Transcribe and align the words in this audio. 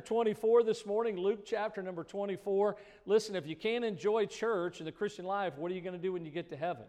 24 0.00 0.64
this 0.64 0.84
morning, 0.84 1.16
Luke 1.16 1.46
chapter 1.46 1.80
number 1.80 2.02
24. 2.02 2.74
Listen, 3.06 3.36
if 3.36 3.46
you 3.46 3.54
can't 3.54 3.84
enjoy 3.84 4.26
church 4.26 4.80
and 4.80 4.88
the 4.88 4.92
Christian 4.92 5.24
life, 5.24 5.56
what 5.56 5.70
are 5.70 5.74
you 5.76 5.80
going 5.80 5.94
to 5.94 6.02
do 6.02 6.12
when 6.12 6.24
you 6.24 6.32
get 6.32 6.50
to 6.50 6.56
heaven? 6.56 6.82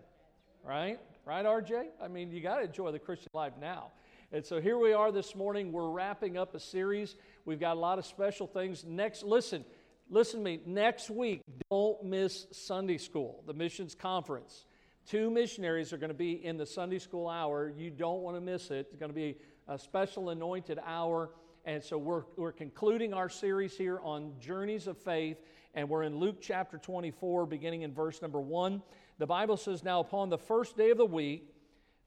Right? 0.64 1.00
Right, 1.24 1.46
RJ? 1.46 1.86
I 2.02 2.08
mean, 2.08 2.32
you 2.32 2.42
got 2.42 2.56
to 2.56 2.64
enjoy 2.64 2.92
the 2.92 2.98
Christian 2.98 3.30
life 3.32 3.54
now. 3.62 3.92
And 4.32 4.44
so 4.44 4.60
here 4.60 4.80
we 4.80 4.94
are 4.94 5.12
this 5.12 5.36
morning. 5.36 5.72
We're 5.72 5.92
wrapping 5.92 6.36
up 6.36 6.56
a 6.56 6.60
series. 6.60 7.16
We've 7.46 7.60
got 7.60 7.78
a 7.78 7.80
lot 7.80 8.00
of 8.00 8.08
special 8.08 8.48
things. 8.48 8.84
Next, 8.84 9.22
listen, 9.22 9.66
listen 10.10 10.40
to 10.40 10.44
me. 10.44 10.62
Next 10.66 11.12
week, 11.12 11.42
don't 11.70 12.04
miss 12.04 12.48
Sunday 12.54 12.98
school, 12.98 13.44
the 13.46 13.54
missions 13.54 13.94
conference. 13.94 14.66
Two 15.08 15.30
missionaries 15.30 15.94
are 15.94 15.98
going 15.98 16.10
to 16.10 16.16
be 16.16 16.44
in 16.44 16.58
the 16.58 16.66
Sunday 16.66 16.98
school 16.98 17.30
hour. 17.30 17.72
You 17.78 17.92
don't 17.92 18.24
want 18.24 18.36
to 18.36 18.42
miss 18.42 18.72
it. 18.72 18.88
It's 18.90 18.96
going 18.96 19.12
to 19.12 19.16
be 19.16 19.38
a 19.68 19.78
special 19.78 20.32
anointed 20.32 20.80
hour. 20.84 21.30
And 21.66 21.84
so 21.84 21.98
we're, 21.98 22.26
we're 22.38 22.52
concluding 22.52 23.12
our 23.12 23.28
series 23.28 23.76
here 23.76 24.00
on 24.04 24.34
journeys 24.40 24.86
of 24.86 25.00
faith, 25.00 25.38
and 25.74 25.90
we're 25.90 26.04
in 26.04 26.18
Luke 26.18 26.38
chapter 26.40 26.78
24, 26.78 27.48
beginning 27.48 27.82
in 27.82 27.92
verse 27.92 28.22
number 28.22 28.40
1. 28.40 28.84
The 29.18 29.26
Bible 29.26 29.58
says, 29.58 29.84
Now 29.84 30.00
upon 30.00 30.30
the 30.30 30.38
first 30.38 30.78
day 30.78 30.92
of 30.92 31.00
the 31.00 31.08
week, 31.08 31.56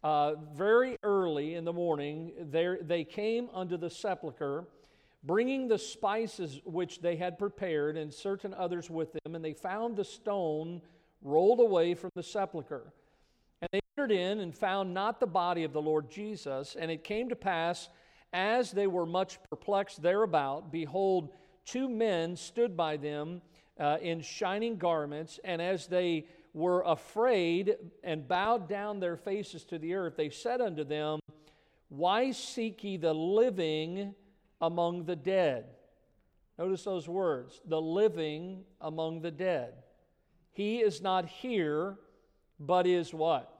uh, 0.04 0.34
very 0.54 0.96
early 1.02 1.56
in 1.56 1.64
the 1.64 1.72
morning, 1.72 2.30
there, 2.38 2.78
they 2.80 3.02
came 3.02 3.48
unto 3.52 3.76
the 3.76 3.90
sepulchre, 3.90 4.64
bringing 5.24 5.66
the 5.66 5.78
spices 5.78 6.60
which 6.64 7.00
they 7.00 7.16
had 7.16 7.36
prepared, 7.36 7.96
and 7.96 8.14
certain 8.14 8.54
others 8.54 8.88
with 8.88 9.12
them, 9.12 9.34
and 9.34 9.44
they 9.44 9.54
found 9.54 9.96
the 9.96 10.04
stone 10.04 10.80
rolled 11.20 11.58
away 11.58 11.94
from 11.94 12.10
the 12.14 12.22
sepulchre. 12.22 12.92
And 13.60 13.68
they 13.72 13.80
entered 13.96 14.12
in 14.12 14.38
and 14.38 14.54
found 14.54 14.94
not 14.94 15.18
the 15.18 15.26
body 15.26 15.64
of 15.64 15.72
the 15.72 15.82
Lord 15.82 16.08
Jesus. 16.08 16.76
And 16.78 16.92
it 16.92 17.02
came 17.02 17.28
to 17.28 17.34
pass, 17.34 17.88
as 18.32 18.70
they 18.70 18.86
were 18.86 19.06
much 19.06 19.38
perplexed 19.50 20.02
thereabout, 20.02 20.70
behold, 20.70 21.30
two 21.64 21.88
men 21.88 22.36
stood 22.36 22.76
by 22.76 22.96
them 22.96 23.40
uh, 23.78 23.98
in 24.00 24.20
shining 24.20 24.76
garments, 24.76 25.38
and 25.44 25.62
as 25.62 25.86
they 25.86 26.26
were 26.52 26.82
afraid 26.86 27.76
and 28.02 28.26
bowed 28.26 28.68
down 28.68 29.00
their 29.00 29.16
faces 29.16 29.64
to 29.64 29.78
the 29.78 29.94
earth, 29.94 30.16
they 30.16 30.30
said 30.30 30.60
unto 30.60 30.84
them, 30.84 31.20
Why 31.88 32.32
seek 32.32 32.82
ye 32.82 32.96
the 32.96 33.14
living 33.14 34.14
among 34.60 35.04
the 35.04 35.16
dead? 35.16 35.66
Notice 36.58 36.82
those 36.82 37.08
words 37.08 37.60
the 37.64 37.80
living 37.80 38.64
among 38.80 39.22
the 39.22 39.30
dead. 39.30 39.74
He 40.52 40.78
is 40.78 41.00
not 41.00 41.26
here, 41.26 41.96
but 42.58 42.86
is 42.86 43.14
what? 43.14 43.54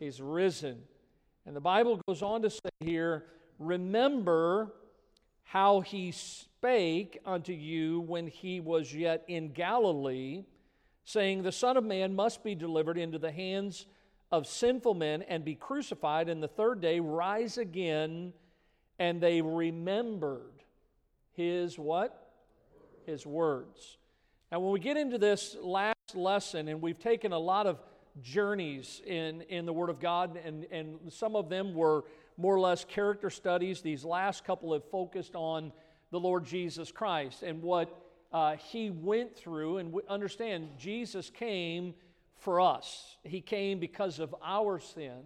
He's 0.00 0.20
risen. 0.20 0.80
And 1.46 1.54
the 1.54 1.60
Bible 1.60 2.00
goes 2.08 2.22
on 2.22 2.42
to 2.42 2.50
say 2.50 2.70
here, 2.80 3.26
Remember 3.58 4.72
how 5.42 5.80
he 5.80 6.12
spake 6.12 7.18
unto 7.24 7.52
you 7.52 8.00
when 8.00 8.26
he 8.26 8.60
was 8.60 8.94
yet 8.94 9.24
in 9.28 9.52
Galilee, 9.52 10.44
saying, 11.04 11.42
The 11.42 11.52
Son 11.52 11.76
of 11.76 11.84
Man 11.84 12.14
must 12.14 12.44
be 12.44 12.54
delivered 12.54 12.98
into 12.98 13.18
the 13.18 13.32
hands 13.32 13.86
of 14.30 14.46
sinful 14.46 14.94
men 14.94 15.22
and 15.22 15.44
be 15.44 15.54
crucified, 15.54 16.28
and 16.28 16.42
the 16.42 16.48
third 16.48 16.80
day 16.80 17.00
rise 17.00 17.58
again. 17.58 18.32
And 18.98 19.20
they 19.20 19.40
remembered 19.40 20.62
his 21.32 21.78
what? 21.78 22.32
His 23.06 23.24
words. 23.24 23.96
Now, 24.50 24.60
when 24.60 24.72
we 24.72 24.80
get 24.80 24.96
into 24.96 25.18
this 25.18 25.56
last 25.62 26.14
lesson, 26.14 26.68
and 26.68 26.82
we've 26.82 26.98
taken 26.98 27.32
a 27.32 27.38
lot 27.38 27.66
of 27.66 27.80
journeys 28.22 29.00
in, 29.06 29.42
in 29.42 29.66
the 29.66 29.72
Word 29.72 29.90
of 29.90 30.00
God, 30.00 30.38
and, 30.44 30.64
and 30.70 30.98
some 31.10 31.36
of 31.36 31.48
them 31.48 31.74
were 31.74 32.04
more 32.38 32.54
or 32.54 32.60
less 32.60 32.84
character 32.84 33.28
studies. 33.28 33.82
These 33.82 34.04
last 34.04 34.44
couple 34.44 34.72
have 34.72 34.88
focused 34.90 35.34
on 35.34 35.72
the 36.10 36.20
Lord 36.20 36.46
Jesus 36.46 36.90
Christ 36.90 37.42
and 37.42 37.60
what 37.60 37.94
uh, 38.32 38.56
he 38.56 38.90
went 38.90 39.36
through. 39.36 39.78
And 39.78 39.94
understand, 40.08 40.68
Jesus 40.78 41.28
came 41.28 41.94
for 42.36 42.60
us, 42.60 43.16
he 43.24 43.40
came 43.40 43.80
because 43.80 44.20
of 44.20 44.34
our 44.44 44.78
sin. 44.78 45.18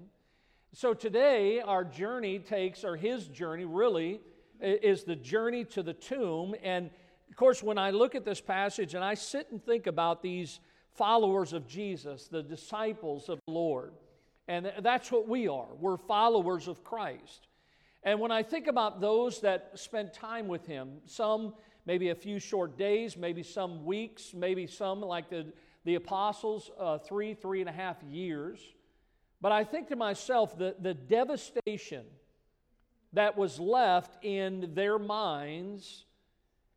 So 0.75 0.95
today, 0.95 1.61
our 1.61 1.85
journey 1.85 2.39
takes, 2.39 2.83
or 2.83 2.97
his 2.97 3.29
journey 3.29 3.67
really, 3.67 4.23
is 4.63 5.05
the 5.05 5.17
journey 5.17 5.67
to 5.67 5.83
the 5.83 5.93
tomb. 5.93 6.55
And 6.63 6.89
of 7.29 7.37
course, 7.37 7.63
when 7.63 7.77
I 7.77 7.91
look 7.91 8.15
at 8.15 8.25
this 8.25 8.41
passage 8.41 8.95
and 8.95 9.05
I 9.05 9.13
sit 9.13 9.49
and 9.51 9.63
think 9.63 9.87
about 9.87 10.23
these 10.23 10.61
followers 10.95 11.53
of 11.53 11.67
Jesus, 11.67 12.29
the 12.29 12.43
disciples 12.43 13.29
of 13.29 13.39
the 13.47 13.53
Lord, 13.53 13.93
and 14.49 14.73
that's 14.81 15.13
what 15.13 15.29
we 15.29 15.49
are. 15.49 15.69
We're 15.79 15.97
followers 15.97 16.69
of 16.69 16.83
Christ. 16.83 17.47
And 18.03 18.19
when 18.19 18.33
I 18.33 18.43
think 18.43 18.67
about 18.67 19.01
those 19.01 19.41
that 19.43 19.71
spend 19.75 20.13
time 20.13 20.49
with 20.49 20.67
Him, 20.67 20.99
some 21.07 21.55
maybe 21.87 22.11
a 22.11 22.15
few 22.15 22.39
short 22.39 22.77
days, 22.77 23.17
maybe 23.17 23.43
some 23.43 23.85
weeks, 23.85 24.35
maybe 24.35 24.67
some 24.67 25.01
like 25.01 25.31
the, 25.31 25.53
the 25.85 25.95
apostles, 25.95 26.71
uh, 26.79 26.99
three, 26.99 27.35
three 27.35 27.61
and 27.61 27.69
a 27.69 27.73
half 27.73 28.03
years. 28.03 28.61
But 29.41 29.53
I 29.53 29.65
think 29.65 29.89
to 29.89 29.97
myself 29.97 30.59
that 30.59 30.83
the 30.83 30.95
devastation 30.95 32.05
that 33.13 33.37
was 33.37 33.59
left 33.61 34.25
in 34.25 34.73
their 34.75 34.99
minds 34.99 36.05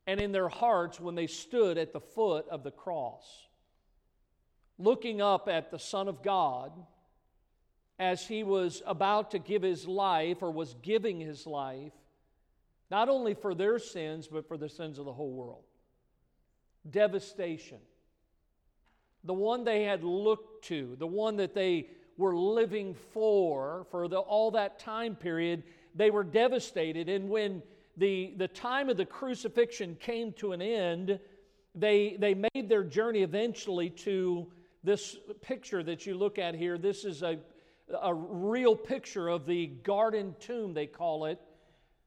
and 0.07 0.19
in 0.19 0.31
their 0.31 0.49
hearts 0.49 0.99
when 0.99 1.15
they 1.15 1.27
stood 1.27 1.77
at 1.77 1.93
the 1.93 1.99
foot 1.99 2.47
of 2.49 2.63
the 2.63 2.71
cross, 2.71 3.47
looking 4.77 5.21
up 5.21 5.47
at 5.47 5.71
the 5.71 5.79
Son 5.79 6.07
of 6.07 6.21
God 6.21 6.71
as 7.97 8.25
he 8.25 8.43
was 8.43 8.81
about 8.85 9.31
to 9.31 9.39
give 9.39 9.61
his 9.61 9.87
life 9.87 10.41
or 10.41 10.51
was 10.51 10.75
giving 10.81 11.19
his 11.19 11.47
life, 11.47 11.93
not 12.91 13.09
only 13.09 13.33
for 13.33 13.55
their 13.55 13.79
sins, 13.79 14.27
but 14.27 14.47
for 14.47 14.57
the 14.57 14.69
sins 14.69 14.99
of 14.99 15.05
the 15.05 15.13
whole 15.13 15.31
world. 15.31 15.63
Devastation. 16.89 17.79
The 19.23 19.33
one 19.33 19.63
they 19.63 19.83
had 19.83 20.03
looked 20.03 20.65
to, 20.65 20.95
the 20.99 21.07
one 21.07 21.37
that 21.37 21.55
they 21.55 21.87
were 22.17 22.35
living 22.35 22.95
for, 23.11 23.87
for 23.89 24.07
the, 24.07 24.17
all 24.19 24.51
that 24.51 24.77
time 24.77 25.15
period, 25.15 25.63
they 25.95 26.11
were 26.11 26.23
devastated. 26.23 27.09
And 27.09 27.29
when 27.29 27.63
the, 27.97 28.33
the 28.37 28.47
time 28.47 28.89
of 28.89 28.97
the 28.97 29.05
crucifixion 29.05 29.95
came 29.99 30.33
to 30.33 30.51
an 30.51 30.61
end, 30.61 31.19
they, 31.73 32.17
they 32.19 32.33
made 32.33 32.69
their 32.69 32.83
journey 32.83 33.21
eventually 33.21 33.89
to 33.89 34.47
this 34.83 35.17
picture 35.41 35.81
that 35.83 36.05
you 36.05 36.15
look 36.15 36.37
at 36.37 36.55
here. 36.55 36.77
This 36.77 37.03
is 37.03 37.23
a, 37.23 37.39
a 38.01 38.13
real 38.13 38.75
picture 38.75 39.27
of 39.27 39.45
the 39.45 39.67
garden 39.67 40.35
tomb, 40.39 40.73
they 40.73 40.87
call 40.87 41.25
it, 41.25 41.39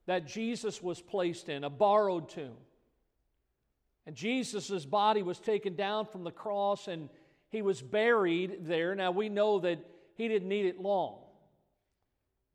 that 0.06 0.26
Jesus 0.26 0.82
was 0.82 1.00
placed 1.00 1.48
in, 1.48 1.64
a 1.64 1.70
borrowed 1.70 2.28
tomb. 2.28 2.56
And 4.06 4.16
Jesus' 4.16 4.86
body 4.86 5.22
was 5.22 5.38
taken 5.38 5.74
down 5.74 6.06
from 6.06 6.24
the 6.24 6.30
cross 6.30 6.88
and 6.88 7.10
he 7.50 7.62
was 7.62 7.82
buried 7.82 8.66
there. 8.66 8.94
Now 8.94 9.10
we 9.10 9.28
know 9.28 9.58
that 9.60 9.78
he 10.14 10.28
didn't 10.28 10.48
need 10.48 10.66
it 10.66 10.80
long. 10.80 11.18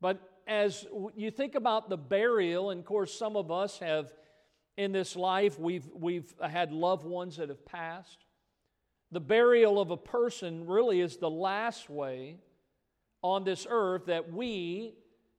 But 0.00 0.20
as 0.46 0.86
you 1.16 1.30
think 1.30 1.54
about 1.54 1.88
the 1.88 1.96
burial, 1.96 2.70
and 2.70 2.80
of 2.80 2.86
course, 2.86 3.16
some 3.16 3.36
of 3.36 3.50
us 3.50 3.78
have 3.78 4.12
in 4.76 4.90
this 4.90 5.14
life, 5.14 5.58
we've, 5.58 5.88
we've 5.94 6.34
had 6.42 6.72
loved 6.72 7.06
ones 7.06 7.36
that 7.36 7.48
have 7.48 7.64
passed. 7.64 8.24
The 9.12 9.20
burial 9.20 9.80
of 9.80 9.90
a 9.90 9.96
person 9.96 10.66
really 10.66 11.00
is 11.00 11.16
the 11.16 11.30
last 11.30 11.88
way 11.88 12.38
on 13.24 13.42
this 13.42 13.66
earth 13.70 14.04
that 14.04 14.30
we 14.30 14.92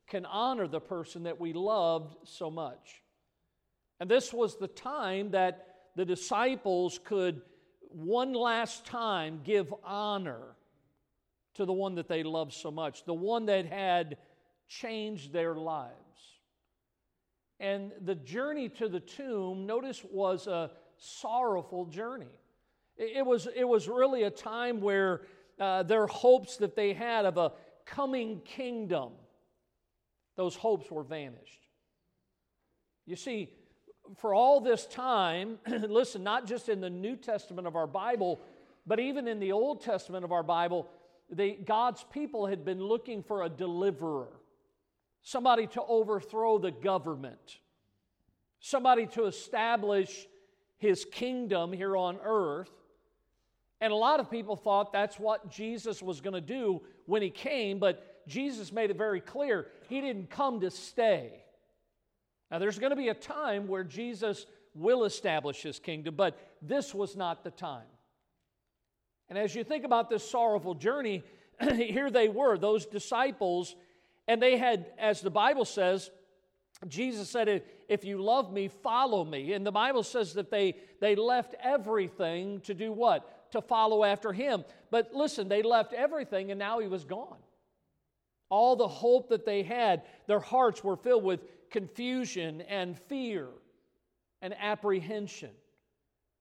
can 0.08 0.26
honor 0.26 0.68
the 0.68 0.80
person 0.80 1.24
that 1.24 1.40
we 1.40 1.54
loved 1.54 2.16
so 2.24 2.50
much. 2.50 3.04
And 4.00 4.10
this 4.10 4.34
was 4.34 4.58
the 4.58 4.68
time 4.68 5.30
that 5.32 5.68
the 5.96 6.04
disciples 6.04 7.00
could 7.06 7.44
one 7.92 8.34
last 8.34 8.86
time 8.86 9.42
give 9.44 9.72
honor 9.84 10.56
to 11.54 11.66
the 11.66 11.74
one 11.74 11.96
that 11.96 12.08
they 12.08 12.24
loved 12.24 12.54
so 12.54 12.72
much, 12.72 13.06
the 13.06 13.14
one 13.14 13.46
that 13.46 13.68
had 13.68 14.18
changed 14.68 15.32
their 15.32 15.54
lives. 15.54 15.94
And 17.60 17.92
the 18.02 18.16
journey 18.16 18.68
to 18.70 18.90
the 18.90 19.00
tomb, 19.00 19.68
notice, 19.68 20.04
was 20.12 20.48
a 20.48 20.72
sorrowful 20.98 21.86
journey. 21.86 22.34
It 22.98 23.26
was, 23.26 23.48
it 23.56 23.64
was 23.64 23.88
really 23.88 24.24
a 24.24 24.32
time 24.32 24.82
where 24.82 25.22
uh, 25.60 25.84
their 25.84 26.08
hopes 26.08 26.58
that 26.58 26.76
they 26.76 26.94
had 26.94 27.26
of 27.26 27.38
a 27.38 27.52
coming 27.86 28.42
kingdom, 28.42 29.12
those 30.36 30.56
hopes 30.56 30.90
were 30.92 31.04
vanished. 31.04 31.68
You 33.06 33.16
see, 33.16 33.50
for 34.18 34.34
all 34.34 34.60
this 34.60 34.86
time, 34.86 35.60
listen, 35.68 36.24
not 36.24 36.48
just 36.48 36.70
in 36.70 36.82
the 36.82 36.90
New 36.90 37.16
Testament 37.16 37.68
of 37.68 37.76
our 37.76 37.88
Bible, 37.88 38.40
but 38.86 39.00
even 39.00 39.28
in 39.28 39.40
the 39.40 39.52
Old 39.52 39.82
Testament 39.82 40.24
of 40.24 40.32
our 40.32 40.44
Bible, 40.44 40.88
they, 41.30 41.52
God's 41.52 42.04
people 42.12 42.46
had 42.46 42.64
been 42.64 42.80
looking 42.80 43.24
for 43.24 43.44
a 43.44 43.50
deliverer, 43.50 44.30
somebody 45.22 45.68
to 45.68 45.82
overthrow 45.84 46.58
the 46.60 46.72
government, 46.72 47.60
somebody 48.60 49.08
to 49.08 49.26
establish 49.26 50.28
his 50.78 51.06
kingdom 51.06 51.72
here 51.72 51.98
on 51.98 52.20
earth. 52.24 52.70
And 53.82 53.92
a 53.92 53.96
lot 53.96 54.20
of 54.20 54.32
people 54.32 54.56
thought 54.56 54.94
that's 54.94 55.20
what 55.20 55.50
Jesus 55.52 56.02
was 56.02 56.22
going 56.22 56.34
to 56.34 56.42
do 56.42 56.82
when 57.06 57.22
he 57.22 57.30
came, 57.30 57.80
but 57.80 58.26
Jesus 58.28 58.72
made 58.72 58.90
it 58.90 58.98
very 58.98 59.22
clear 59.22 59.68
he 59.90 60.02
didn't 60.02 60.30
come 60.30 60.62
to 60.62 60.72
stay. 60.72 61.44
Now, 62.50 62.60
there's 62.60 62.80
going 62.80 62.92
to 62.92 62.96
be 62.96 63.10
a 63.10 63.14
time 63.14 63.68
where 63.68 63.84
Jesus 63.84 64.46
will 64.74 65.04
establish 65.04 65.62
his 65.62 65.80
kingdom, 65.80 66.16
but 66.16 66.38
this 66.62 66.94
was 66.94 67.16
not 67.16 67.44
the 67.44 67.52
time. 67.52 67.88
And 69.30 69.38
as 69.38 69.56
you 69.56 69.64
think 69.64 69.84
about 69.84 70.10
this 70.10 70.30
sorrowful 70.30 70.76
journey, 70.76 71.24
here 71.74 72.12
they 72.12 72.30
were, 72.30 72.58
those 72.58 72.86
disciples, 72.86 73.76
and 74.28 74.42
they 74.42 74.58
had, 74.58 74.86
as 74.98 75.22
the 75.22 75.32
Bible 75.32 75.66
says, 75.66 76.12
Jesus 76.88 77.30
said, 77.30 77.64
If 77.88 78.04
you 78.04 78.22
love 78.22 78.52
me, 78.52 78.68
follow 78.68 79.24
me. 79.24 79.54
And 79.54 79.66
the 79.66 79.72
Bible 79.72 80.04
says 80.04 80.34
that 80.34 80.52
they, 80.52 80.76
they 81.00 81.16
left 81.16 81.56
everything 81.64 82.60
to 82.62 82.74
do 82.74 82.92
what? 82.92 83.35
To 83.52 83.62
follow 83.62 84.04
after 84.04 84.34
him. 84.34 84.66
But 84.92 85.14
listen, 85.14 85.48
they 85.48 85.62
left 85.62 85.94
everything 85.94 86.52
and 86.52 86.60
now 86.60 86.80
he 86.80 86.88
was 86.88 87.06
gone. 87.06 87.38
All 88.50 88.76
the 88.76 88.88
hope 88.88 89.30
that 89.30 89.46
they 89.46 89.64
had, 89.64 90.04
their 90.28 90.40
hearts 90.40 90.84
were 90.84 90.98
filled 90.98 91.24
with 91.24 91.42
confusion 91.70 92.62
and 92.62 92.98
fear 93.08 93.48
and 94.42 94.54
apprehension. 94.60 95.52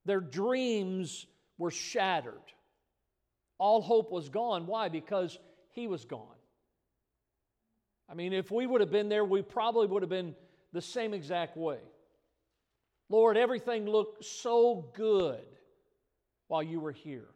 Their 0.05 0.21
dreams 0.21 1.27
were 1.59 1.71
shattered. 1.71 2.35
All 3.59 3.81
hope 3.81 4.11
was 4.11 4.29
gone. 4.29 4.67
Why? 4.67 4.89
Because 4.89 5.39
he 5.71 5.87
was 5.87 6.05
gone. 6.05 6.27
I 8.09 8.15
mean, 8.15 8.33
if 8.33 8.51
we 8.51 8.67
would 8.67 8.81
have 8.81 8.91
been 8.91 9.09
there, 9.09 9.25
we 9.25 9.43
probably 9.43 9.87
would 9.87 10.03
have 10.03 10.11
been 10.11 10.35
the 10.73 10.83
same 10.83 11.15
exact 11.15 11.57
way. 11.57 11.79
Lord, 13.09 13.37
everything 13.37 13.87
looked 13.87 14.25
so 14.25 14.91
good 14.95 15.45
while 16.55 16.63
you 16.63 16.79
were 16.79 16.93
here, 16.93 17.27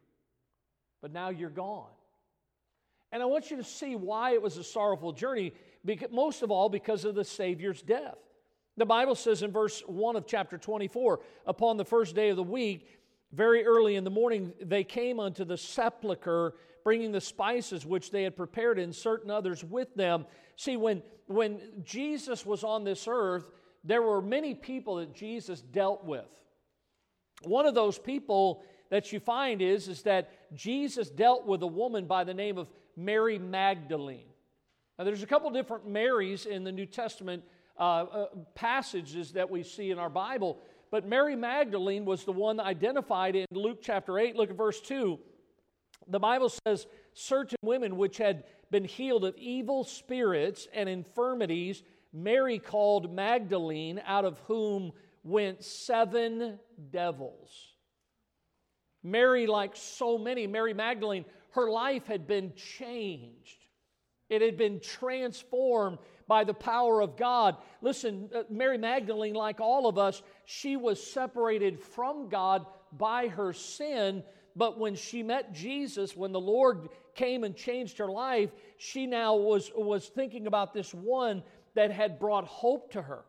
but 1.03 1.13
now 1.13 1.29
you're 1.29 1.51
gone. 1.51 1.91
And 3.11 3.21
I 3.21 3.27
want 3.27 3.51
you 3.51 3.57
to 3.57 3.65
see 3.65 3.97
why 3.97 4.35
it 4.35 4.41
was 4.41 4.57
a 4.59 4.63
sorrowful 4.63 5.11
journey, 5.11 5.55
most 6.13 6.45
of 6.45 6.53
all 6.53 6.69
because 6.69 7.05
of 7.05 7.17
the 7.17 7.25
Savior's 7.25 7.83
death. 7.83 8.15
The 8.77 8.87
Bible 8.87 9.17
says 9.17 9.43
in 9.43 9.51
verse 9.51 9.83
1 9.89 10.15
of 10.15 10.25
chapter 10.25 10.57
24 10.57 11.19
upon 11.47 11.79
the 11.79 11.85
first 11.85 12.15
day 12.15 12.29
of 12.29 12.37
the 12.37 12.45
week, 12.45 12.87
very 13.33 13.67
early 13.67 13.97
in 13.97 14.05
the 14.05 14.11
morning, 14.11 14.53
they 14.63 14.85
came 14.85 15.19
unto 15.19 15.45
the 15.45 15.57
sepulchre, 15.57 16.55
bringing 16.85 17.11
the 17.11 17.21
spices 17.21 17.85
which 17.85 18.13
they 18.13 18.23
had 18.23 18.37
prepared, 18.37 18.79
and 18.79 18.95
certain 18.95 19.33
others 19.33 19.65
with 19.65 19.93
them. 19.97 20.27
See, 20.55 20.77
when, 20.77 21.03
when 21.27 21.59
Jesus 21.83 22.47
was 22.47 22.63
on 22.63 22.85
this 22.85 23.09
earth, 23.11 23.51
there 23.83 24.01
were 24.01 24.23
many 24.23 24.55
people 24.55 24.95
that 24.97 25.13
Jesus 25.13 25.61
dealt 25.61 26.05
with. 26.05 26.31
One 27.43 27.67
of 27.67 27.75
those 27.75 27.99
people 27.99 28.63
that 28.91 29.13
you 29.13 29.21
find 29.21 29.61
is, 29.61 29.89
is 29.89 30.03
that 30.03 30.31
Jesus 30.55 31.11
dealt 31.11 31.47
with 31.47 31.63
a 31.63 31.67
woman 31.67 32.07
by 32.07 32.25
the 32.25 32.35
name 32.35 32.59
of 32.59 32.69
Mary 32.97 33.39
Magdalene. 33.39 34.27
Now, 34.99 35.05
there's 35.05 35.23
a 35.23 35.27
couple 35.27 35.51
different 35.51 35.87
Marys 35.87 36.47
in 36.47 36.65
the 36.65 36.73
New 36.73 36.87
Testament 36.87 37.45
uh, 37.79 37.83
uh, 37.83 38.27
passages 38.55 39.33
that 39.33 39.49
we 39.49 39.63
see 39.63 39.91
in 39.91 39.99
our 39.99 40.11
Bible, 40.11 40.59
but 40.91 41.07
Mary 41.07 41.37
Magdalene 41.37 42.05
was 42.05 42.25
the 42.25 42.33
one 42.33 42.59
identified 42.59 43.37
in 43.37 43.47
Luke 43.53 43.79
chapter 43.83 44.19
8. 44.19 44.35
Look 44.37 44.51
at 44.51 44.57
verse 44.57 44.81
2. 44.81 45.19
The 46.09 46.19
Bible 46.19 46.51
says, 46.67 46.87
Certain 47.13 47.59
women 47.63 47.97
which 47.97 48.17
had 48.17 48.45
been 48.71 48.85
healed 48.85 49.25
of 49.25 49.37
evil 49.37 49.85
spirits 49.85 50.67
and 50.73 50.89
infirmities, 50.89 51.83
Mary 52.13 52.59
called 52.59 53.13
Magdalene, 53.13 54.01
out 54.07 54.25
of 54.25 54.39
whom 54.47 54.93
went 55.23 55.63
seven 55.63 56.59
devils. 56.91 57.68
Mary, 59.11 59.47
like 59.47 59.75
so 59.75 60.19
many, 60.19 60.47
Mary 60.47 60.75
Magdalene, 60.75 61.25
her 61.51 61.71
life 61.71 62.07
had 62.07 62.27
been 62.27 62.53
changed. 62.55 63.67
It 64.29 64.43
had 64.43 64.57
been 64.57 64.81
transformed 64.81 65.99
by 66.27 66.45
the 66.45 66.55
power 66.55 67.01
of 67.01 67.17
God. 67.17 67.57
Listen, 67.81 68.29
uh, 68.35 68.43
Mary 68.51 68.77
Magdalene, 68.77 69.35
like 69.35 69.61
all 69.61 69.89
of 69.89 69.97
us, 69.97 70.23
she 70.45 70.77
was 70.77 71.03
separated 71.03 71.81
from 71.81 72.29
God 72.29 72.67
by 72.93 73.29
her 73.29 73.53
sin. 73.53 74.23
But 74.55 74.79
when 74.79 74.95
she 74.95 75.23
met 75.23 75.55
Jesus, 75.55 76.17
when 76.17 76.33
the 76.33 76.41
Lord 76.41 76.91
came 77.15 77.45
and 77.45 77.57
changed 77.57 77.99
her 77.99 78.11
life, 78.11 78.51
she 78.77 79.07
now 79.07 79.37
was, 79.37 79.71
was 79.75 80.09
thinking 80.09 80.47
about 80.47 80.75
this 80.75 80.93
one 80.93 81.43
that 81.75 81.91
had 81.91 82.19
brought 82.19 82.45
hope 82.45 82.93
to 82.93 83.01
her. 83.01 83.25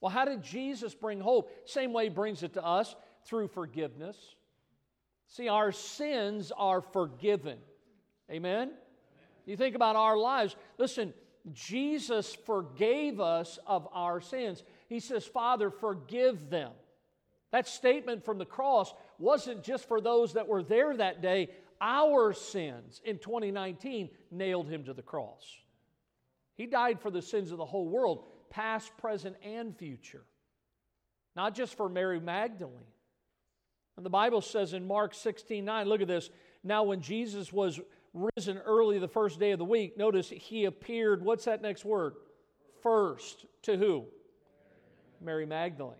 Well, 0.00 0.10
how 0.10 0.24
did 0.24 0.42
Jesus 0.42 0.94
bring 0.94 1.20
hope? 1.20 1.50
Same 1.64 1.92
way 1.92 2.04
he 2.04 2.10
brings 2.10 2.42
it 2.42 2.54
to 2.54 2.64
us 2.64 2.94
through 3.24 3.48
forgiveness. 3.48 4.16
See, 5.32 5.48
our 5.48 5.72
sins 5.72 6.52
are 6.54 6.82
forgiven. 6.82 7.56
Amen? 8.30 8.72
You 9.46 9.56
think 9.56 9.74
about 9.74 9.96
our 9.96 10.18
lives. 10.18 10.54
Listen, 10.76 11.14
Jesus 11.54 12.34
forgave 12.44 13.18
us 13.18 13.58
of 13.66 13.88
our 13.94 14.20
sins. 14.20 14.62
He 14.90 15.00
says, 15.00 15.24
Father, 15.24 15.70
forgive 15.70 16.50
them. 16.50 16.72
That 17.50 17.66
statement 17.66 18.26
from 18.26 18.36
the 18.36 18.44
cross 18.44 18.92
wasn't 19.18 19.64
just 19.64 19.88
for 19.88 20.02
those 20.02 20.34
that 20.34 20.48
were 20.48 20.62
there 20.62 20.94
that 20.98 21.22
day. 21.22 21.48
Our 21.80 22.34
sins 22.34 23.00
in 23.02 23.16
2019 23.16 24.10
nailed 24.30 24.68
him 24.68 24.84
to 24.84 24.92
the 24.92 25.00
cross. 25.00 25.56
He 26.56 26.66
died 26.66 27.00
for 27.00 27.10
the 27.10 27.22
sins 27.22 27.52
of 27.52 27.56
the 27.56 27.64
whole 27.64 27.88
world, 27.88 28.26
past, 28.50 28.94
present, 28.98 29.36
and 29.42 29.74
future. 29.74 30.24
Not 31.34 31.54
just 31.54 31.74
for 31.74 31.88
Mary 31.88 32.20
Magdalene. 32.20 32.91
And 33.96 34.06
the 34.06 34.10
Bible 34.10 34.40
says 34.40 34.72
in 34.72 34.86
Mark 34.86 35.14
16 35.14 35.64
9, 35.64 35.88
look 35.88 36.00
at 36.00 36.08
this. 36.08 36.30
Now, 36.64 36.84
when 36.84 37.00
Jesus 37.00 37.52
was 37.52 37.80
risen 38.14 38.58
early 38.58 38.98
the 38.98 39.08
first 39.08 39.38
day 39.38 39.52
of 39.52 39.58
the 39.58 39.64
week, 39.64 39.96
notice 39.96 40.28
he 40.28 40.64
appeared, 40.64 41.22
what's 41.22 41.44
that 41.44 41.62
next 41.62 41.84
word? 41.84 42.14
First. 42.82 43.46
To 43.62 43.76
who? 43.76 44.06
Mary 45.20 45.46
Magdalene. 45.46 45.94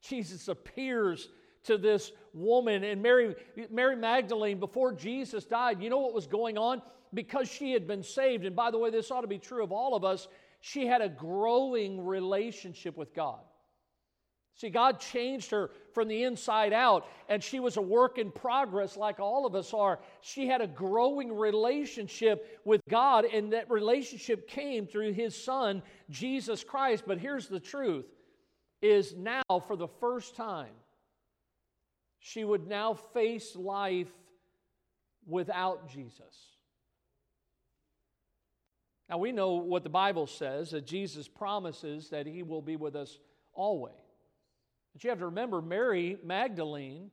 Jesus 0.00 0.48
appears 0.48 1.28
to 1.64 1.78
this 1.78 2.12
woman, 2.32 2.84
and 2.84 3.02
Mary, 3.02 3.34
Mary 3.70 3.96
Magdalene, 3.96 4.58
before 4.60 4.92
Jesus 4.92 5.44
died, 5.44 5.82
you 5.82 5.90
know 5.90 5.98
what 5.98 6.14
was 6.14 6.26
going 6.26 6.56
on? 6.58 6.80
Because 7.12 7.48
she 7.48 7.72
had 7.72 7.86
been 7.86 8.02
saved, 8.02 8.44
and 8.44 8.54
by 8.54 8.70
the 8.70 8.78
way, 8.78 8.90
this 8.90 9.10
ought 9.10 9.22
to 9.22 9.26
be 9.26 9.38
true 9.38 9.64
of 9.64 9.72
all 9.72 9.94
of 9.94 10.04
us, 10.04 10.28
she 10.60 10.86
had 10.86 11.00
a 11.00 11.08
growing 11.08 12.04
relationship 12.04 12.96
with 12.96 13.14
God. 13.14 13.40
See, 14.56 14.70
God 14.70 15.00
changed 15.00 15.50
her 15.50 15.70
from 15.92 16.08
the 16.08 16.22
inside 16.22 16.72
out, 16.72 17.06
and 17.28 17.44
she 17.44 17.60
was 17.60 17.76
a 17.76 17.82
work 17.82 18.16
in 18.16 18.30
progress 18.30 18.96
like 18.96 19.20
all 19.20 19.44
of 19.44 19.54
us 19.54 19.74
are. 19.74 19.98
She 20.22 20.46
had 20.46 20.62
a 20.62 20.66
growing 20.66 21.36
relationship 21.36 22.60
with 22.64 22.80
God, 22.88 23.26
and 23.26 23.52
that 23.52 23.70
relationship 23.70 24.48
came 24.48 24.86
through 24.86 25.12
his 25.12 25.36
son, 25.36 25.82
Jesus 26.08 26.64
Christ. 26.64 27.04
But 27.06 27.18
here's 27.18 27.48
the 27.48 27.60
truth 27.60 28.06
is 28.80 29.14
now 29.14 29.42
for 29.66 29.76
the 29.76 29.88
first 30.00 30.36
time, 30.36 30.72
she 32.18 32.42
would 32.42 32.66
now 32.66 32.94
face 32.94 33.54
life 33.56 34.10
without 35.26 35.90
Jesus. 35.90 36.54
Now 39.10 39.18
we 39.18 39.32
know 39.32 39.52
what 39.52 39.82
the 39.82 39.90
Bible 39.90 40.26
says 40.26 40.70
that 40.70 40.86
Jesus 40.86 41.28
promises 41.28 42.08
that 42.08 42.26
he 42.26 42.42
will 42.42 42.62
be 42.62 42.76
with 42.76 42.96
us 42.96 43.18
always. 43.52 44.05
But 44.96 45.04
you 45.04 45.10
have 45.10 45.18
to 45.18 45.26
remember 45.26 45.60
Mary 45.60 46.16
Magdalene 46.24 47.10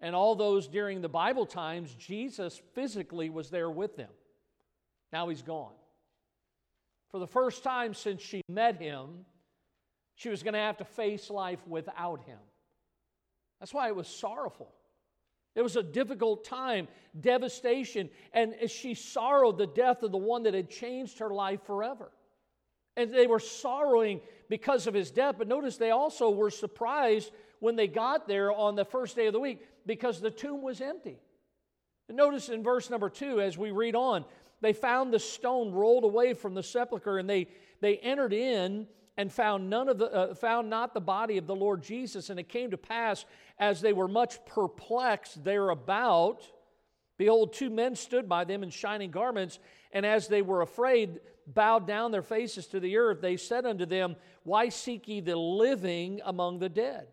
and 0.00 0.16
all 0.16 0.34
those 0.34 0.66
during 0.66 1.00
the 1.00 1.08
Bible 1.08 1.46
times, 1.46 1.94
Jesus 1.94 2.60
physically 2.72 3.30
was 3.30 3.50
there 3.50 3.70
with 3.70 3.96
them. 3.96 4.10
Now 5.12 5.28
he's 5.28 5.40
gone. 5.40 5.74
For 7.12 7.20
the 7.20 7.26
first 7.28 7.62
time 7.62 7.94
since 7.94 8.20
she 8.20 8.40
met 8.48 8.82
him, 8.82 9.26
she 10.16 10.28
was 10.28 10.42
going 10.42 10.54
to 10.54 10.58
have 10.58 10.78
to 10.78 10.84
face 10.84 11.30
life 11.30 11.64
without 11.68 12.24
him. 12.24 12.40
That's 13.60 13.72
why 13.72 13.86
it 13.86 13.94
was 13.94 14.08
sorrowful. 14.08 14.74
It 15.54 15.62
was 15.62 15.76
a 15.76 15.84
difficult 15.84 16.44
time, 16.44 16.88
devastation, 17.20 18.10
and 18.32 18.56
she 18.66 18.94
sorrowed 18.94 19.56
the 19.58 19.68
death 19.68 20.02
of 20.02 20.10
the 20.10 20.18
one 20.18 20.42
that 20.42 20.54
had 20.54 20.68
changed 20.68 21.20
her 21.20 21.30
life 21.30 21.62
forever. 21.64 22.10
And 22.96 23.14
they 23.14 23.28
were 23.28 23.38
sorrowing 23.38 24.20
because 24.48 24.86
of 24.86 24.94
his 24.94 25.10
death. 25.10 25.36
But 25.38 25.48
notice 25.48 25.76
they 25.76 25.90
also 25.90 26.30
were 26.30 26.50
surprised 26.50 27.32
when 27.60 27.76
they 27.76 27.86
got 27.86 28.28
there 28.28 28.52
on 28.52 28.76
the 28.76 28.84
first 28.84 29.16
day 29.16 29.26
of 29.26 29.32
the 29.32 29.40
week 29.40 29.62
because 29.86 30.20
the 30.20 30.30
tomb 30.30 30.62
was 30.62 30.80
empty. 30.80 31.18
And 32.08 32.16
notice 32.16 32.48
in 32.48 32.62
verse 32.62 32.90
number 32.90 33.08
two, 33.08 33.40
as 33.40 33.56
we 33.56 33.70
read 33.70 33.94
on, 33.94 34.24
they 34.60 34.72
found 34.72 35.12
the 35.12 35.18
stone 35.18 35.72
rolled 35.72 36.04
away 36.04 36.34
from 36.34 36.54
the 36.54 36.62
sepulchre 36.62 37.18
and 37.18 37.28
they, 37.28 37.48
they 37.80 37.96
entered 37.98 38.32
in 38.32 38.86
and 39.16 39.32
found 39.32 39.70
none 39.70 39.88
of 39.88 39.98
the 39.98 40.12
uh, 40.12 40.34
found 40.34 40.68
not 40.68 40.94
the 40.94 41.00
body 41.00 41.38
of 41.38 41.46
the 41.46 41.54
Lord 41.54 41.82
Jesus 41.82 42.30
and 42.30 42.40
it 42.40 42.48
came 42.48 42.70
to 42.70 42.76
pass 42.76 43.24
as 43.58 43.80
they 43.80 43.92
were 43.92 44.08
much 44.08 44.44
perplexed 44.46 45.44
thereabout 45.44 46.42
behold 47.16 47.52
two 47.52 47.70
men 47.70 47.94
stood 47.94 48.28
by 48.28 48.44
them 48.44 48.62
in 48.62 48.70
shining 48.70 49.10
garments 49.10 49.58
and 49.92 50.04
as 50.04 50.26
they 50.26 50.42
were 50.42 50.62
afraid 50.62 51.20
bowed 51.46 51.86
down 51.86 52.10
their 52.10 52.22
faces 52.22 52.66
to 52.68 52.80
the 52.80 52.96
earth, 52.96 53.20
they 53.20 53.36
said 53.36 53.66
unto 53.66 53.86
them, 53.86 54.16
Why 54.44 54.68
seek 54.68 55.08
ye 55.08 55.20
the 55.20 55.36
living 55.36 56.20
among 56.24 56.58
the 56.58 56.68
dead? 56.68 57.08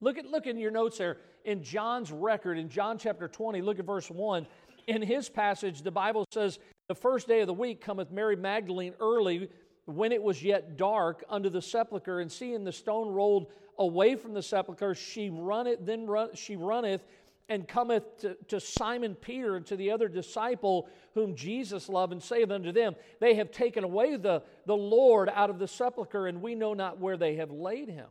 Look 0.00 0.18
at 0.18 0.26
look 0.26 0.46
in 0.46 0.58
your 0.58 0.70
notes 0.70 0.98
there 0.98 1.18
in 1.44 1.62
John's 1.62 2.10
record 2.10 2.58
in 2.58 2.68
John 2.68 2.98
chapter 2.98 3.28
20, 3.28 3.62
look 3.62 3.78
at 3.78 3.86
verse 3.86 4.10
1. 4.10 4.46
In 4.86 5.02
his 5.02 5.28
passage, 5.28 5.82
the 5.82 5.90
Bible 5.90 6.26
says, 6.32 6.58
The 6.88 6.94
first 6.94 7.28
day 7.28 7.40
of 7.40 7.46
the 7.46 7.54
week 7.54 7.80
cometh 7.80 8.10
Mary 8.10 8.36
Magdalene 8.36 8.94
early 9.00 9.48
when 9.86 10.12
it 10.12 10.22
was 10.22 10.42
yet 10.42 10.76
dark 10.76 11.24
unto 11.28 11.50
the 11.50 11.60
sepulchre, 11.60 12.20
and 12.20 12.32
seeing 12.32 12.64
the 12.64 12.72
stone 12.72 13.08
rolled 13.08 13.52
away 13.78 14.16
from 14.16 14.32
the 14.32 14.42
sepulchre, 14.42 14.94
she 14.94 15.30
runneth, 15.30 15.80
then 15.82 16.06
run, 16.06 16.30
she 16.34 16.56
runneth 16.56 17.04
and 17.48 17.68
cometh 17.68 18.18
to, 18.18 18.36
to, 18.48 18.60
Simon 18.60 19.14
Peter 19.14 19.56
and 19.56 19.66
to 19.66 19.76
the 19.76 19.90
other 19.90 20.08
disciple 20.08 20.88
whom 21.14 21.34
Jesus 21.34 21.88
loved, 21.88 22.12
and 22.12 22.22
saith 22.22 22.50
unto 22.50 22.72
them, 22.72 22.94
They 23.20 23.34
have 23.34 23.50
taken 23.50 23.84
away 23.84 24.16
the, 24.16 24.42
the 24.66 24.76
Lord 24.76 25.28
out 25.32 25.50
of 25.50 25.58
the 25.58 25.68
sepulchre, 25.68 26.26
and 26.26 26.40
we 26.40 26.54
know 26.54 26.74
not 26.74 26.98
where 26.98 27.16
they 27.16 27.36
have 27.36 27.50
laid 27.50 27.88
him. 27.88 28.06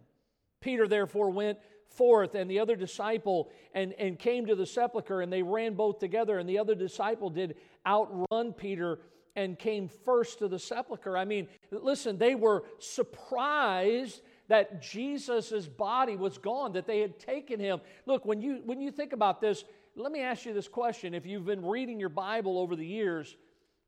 Peter 0.61 0.87
therefore 0.87 1.29
went 1.29 1.57
forth 1.89 2.35
and 2.35 2.49
the 2.49 2.59
other 2.59 2.75
disciple 2.75 3.51
and, 3.73 3.93
and 3.93 4.17
came 4.17 4.45
to 4.45 4.55
the 4.55 4.65
sepulchre, 4.65 5.21
and 5.21 5.31
they 5.31 5.43
ran 5.43 5.73
both 5.73 5.99
together, 5.99 6.39
and 6.39 6.47
the 6.47 6.59
other 6.59 6.75
disciple 6.75 7.29
did 7.29 7.55
outrun 7.85 8.53
Peter 8.53 8.99
and 9.35 9.57
came 9.57 9.87
first 9.87 10.39
to 10.39 10.47
the 10.47 10.59
sepulchre. 10.59 11.17
I 11.17 11.25
mean, 11.25 11.47
listen, 11.71 12.17
they 12.17 12.35
were 12.35 12.63
surprised 12.79 14.21
that 14.53 14.83
Jesus' 14.83 15.65
body 15.65 16.15
was 16.15 16.37
gone, 16.37 16.73
that 16.73 16.85
they 16.85 16.99
had 16.99 17.17
taken 17.17 17.59
him. 17.59 17.81
Look, 18.05 18.23
when 18.23 18.39
you, 18.39 18.61
when 18.63 18.79
you 18.79 18.91
think 18.91 19.11
about 19.11 19.41
this, 19.41 19.63
let 19.95 20.11
me 20.11 20.21
ask 20.21 20.45
you 20.45 20.53
this 20.53 20.67
question. 20.67 21.15
If 21.15 21.25
you've 21.25 21.45
been 21.45 21.65
reading 21.65 21.99
your 21.99 22.09
Bible 22.09 22.59
over 22.59 22.75
the 22.75 22.85
years, 22.85 23.35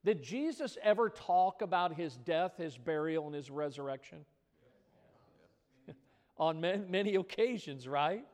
did 0.04 0.24
Jesus 0.24 0.76
ever 0.82 1.12
talk 1.12 1.62
about 1.62 1.94
his 1.94 2.18
death, 2.18 2.54
his 2.58 2.80
burial, 2.80 3.28
and 3.28 3.36
his 3.36 3.52
resurrection? 3.52 4.26
On 6.40 6.60
many, 6.60 6.84
many 6.90 7.14
occasions, 7.14 7.88
right? 7.88 8.26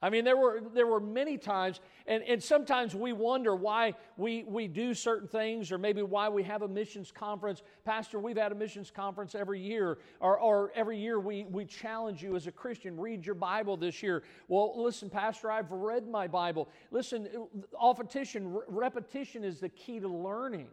I 0.00 0.10
mean, 0.10 0.24
there 0.24 0.36
were, 0.36 0.62
there 0.74 0.86
were 0.86 1.00
many 1.00 1.36
times, 1.36 1.80
and, 2.06 2.22
and 2.22 2.40
sometimes 2.40 2.94
we 2.94 3.12
wonder 3.12 3.56
why 3.56 3.94
we, 4.16 4.44
we 4.44 4.68
do 4.68 4.94
certain 4.94 5.26
things, 5.26 5.72
or 5.72 5.78
maybe 5.78 6.02
why 6.02 6.28
we 6.28 6.44
have 6.44 6.62
a 6.62 6.68
missions 6.68 7.10
conference. 7.10 7.62
Pastor, 7.84 8.20
we've 8.20 8.36
had 8.36 8.52
a 8.52 8.54
missions 8.54 8.92
conference 8.92 9.34
every 9.34 9.60
year, 9.60 9.98
or, 10.20 10.38
or 10.38 10.70
every 10.76 10.98
year 10.98 11.18
we, 11.18 11.46
we 11.50 11.64
challenge 11.64 12.22
you 12.22 12.36
as 12.36 12.46
a 12.46 12.52
Christian, 12.52 12.98
read 12.98 13.26
your 13.26 13.34
Bible 13.34 13.76
this 13.76 14.00
year. 14.00 14.22
Well, 14.46 14.80
listen, 14.80 15.10
Pastor, 15.10 15.50
I've 15.50 15.72
read 15.72 16.06
my 16.06 16.28
Bible. 16.28 16.68
Listen, 16.92 17.28
repetition, 17.82 18.56
repetition 18.68 19.42
is 19.42 19.58
the 19.58 19.68
key 19.68 19.98
to 19.98 20.08
learning. 20.08 20.68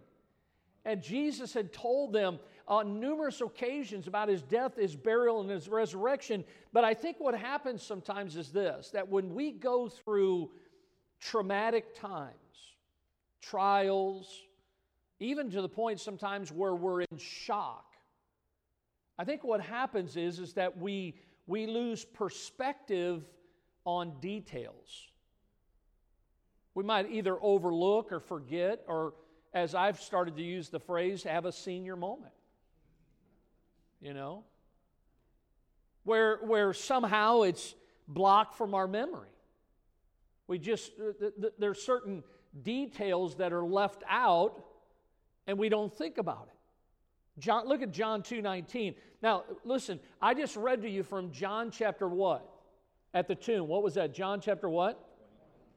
And 0.86 1.02
Jesus 1.02 1.52
had 1.52 1.74
told 1.74 2.14
them 2.14 2.38
on 2.68 3.00
numerous 3.00 3.42
occasions 3.42 4.08
about 4.08 4.28
his 4.28 4.42
death, 4.42 4.76
his 4.76 4.96
burial, 4.96 5.42
and 5.42 5.50
his 5.50 5.70
resurrection. 5.70 6.44
But 6.74 6.84
I 6.84 6.94
think 6.94 7.18
what 7.20 7.36
happens 7.36 7.84
sometimes 7.84 8.36
is 8.36 8.52
this 8.52 8.90
that 8.92 9.08
when 9.08 9.34
we 9.34 9.52
go 9.52 9.88
through 9.88 10.52
traumatic 11.20 11.96
times, 11.96 12.34
trials, 13.42 14.42
even 15.20 15.52
to 15.52 15.62
the 15.62 15.70
point 15.70 16.00
sometimes 16.00 16.52
where 16.52 16.76
we're 16.76 17.02
in 17.02 17.18
shock, 17.18 17.86
I 19.18 19.24
think 19.24 19.44
what 19.44 19.62
happens 19.62 20.18
is, 20.18 20.40
is 20.40 20.54
that 20.54 20.78
we, 20.78 21.16
we 21.48 21.68
lose 21.68 22.04
perspective 22.04 23.24
on 23.86 24.20
details. 24.20 25.08
We 26.74 26.84
might 26.84 27.10
either 27.10 27.38
overlook 27.42 28.12
or 28.12 28.20
forget, 28.20 28.84
or 28.88 29.14
as 29.54 29.74
I've 29.74 30.02
started 30.02 30.36
to 30.36 30.44
use 30.44 30.68
the 30.68 30.80
phrase, 30.80 31.24
have 31.24 31.46
a 31.46 31.52
senior 31.52 31.96
moment 31.96 32.34
you 34.06 34.14
know? 34.14 34.44
Where, 36.04 36.38
where 36.44 36.74
somehow 36.74 37.42
it's 37.42 37.74
blocked 38.08 38.56
from 38.56 38.76
our 38.76 38.88
memory. 38.88 39.30
We 40.48 40.60
just, 40.60 40.96
th- 40.96 41.34
th- 41.42 41.54
there's 41.58 41.82
certain 41.82 42.24
details 42.62 43.36
that 43.38 43.52
are 43.52 43.66
left 43.66 44.04
out 44.08 44.64
and 45.48 45.58
we 45.58 45.70
don't 45.70 45.92
think 45.92 46.20
about 46.20 46.50
it. 46.52 47.42
John, 47.42 47.68
look 47.68 47.82
at 47.82 47.92
John 47.92 48.22
2:19. 48.22 48.96
Now, 49.22 49.44
listen, 49.64 50.00
I 50.22 50.34
just 50.34 50.56
read 50.56 50.84
to 50.84 50.90
you 50.90 51.04
from 51.04 51.32
John 51.32 51.72
chapter 51.72 52.08
what? 52.08 52.48
At 53.14 53.28
the 53.28 53.36
tomb. 53.36 53.68
What 53.68 53.84
was 53.84 53.96
that? 53.96 54.14
John 54.14 54.40
chapter 54.40 54.70
what? 54.70 55.04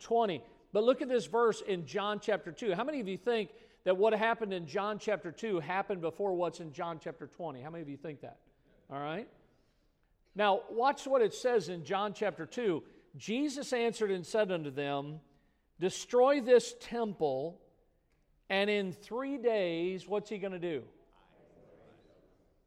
20. 0.01 0.43
But 0.73 0.85
look 0.85 1.03
at 1.03 1.09
this 1.09 1.27
verse 1.27 1.63
in 1.63 1.87
John 1.87 2.21
chapter 2.21 2.53
2. 2.53 2.75
How 2.75 2.85
many 2.85 3.01
of 3.01 3.09
you 3.09 3.17
think 3.17 3.51
that 3.89 3.97
what 3.97 4.13
happened 4.13 4.53
in 4.53 4.67
John 4.67 4.99
chapter 4.99 5.33
2 5.33 5.61
happened 5.61 6.03
before 6.03 6.35
what's 6.35 6.61
in 6.61 6.75
John 6.75 7.01
chapter 7.03 7.27
20. 7.27 7.63
How 7.63 7.71
many 7.71 7.81
of 7.81 7.89
you 7.89 7.97
think 7.97 8.21
that? 8.21 8.37
All 8.93 9.01
right? 9.01 9.27
Now, 10.35 10.61
watch 10.71 11.07
what 11.07 11.23
it 11.23 11.33
says 11.33 11.71
in 11.71 11.87
John 11.87 12.13
chapter 12.13 12.45
2. 12.45 12.83
Jesus 13.17 13.73
answered 13.73 14.11
and 14.11 14.27
said 14.27 14.53
unto 14.53 14.71
them, 14.71 15.21
Destroy 15.81 16.43
this 16.43 16.75
temple, 16.81 17.63
and 18.51 18.69
in 18.69 18.93
three 18.93 19.39
days, 19.39 20.07
what's 20.07 20.29
he 20.29 20.37
going 20.37 20.53
to 20.53 20.59
do? 20.59 20.83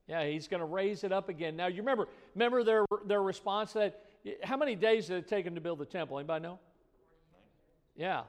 Yeah, 0.08 0.26
he's 0.26 0.48
going 0.48 0.62
to 0.62 0.66
raise 0.66 1.04
it 1.04 1.12
up 1.12 1.30
again. 1.30 1.56
Now, 1.56 1.68
you 1.68 1.84
remember, 1.84 2.08
remember 2.34 2.64
their, 2.64 2.84
their 3.06 3.22
response 3.22 3.74
to 3.74 3.78
that? 3.78 4.02
How 4.42 4.58
many 4.58 4.74
days 4.74 5.06
did 5.06 5.18
it 5.18 5.28
take 5.28 5.46
them 5.46 5.54
to 5.54 5.62
build 5.62 5.78
the 5.78 5.86
temple? 5.86 6.18
Anybody 6.18 6.42
know? 6.42 6.58
Yeah, 7.96 8.24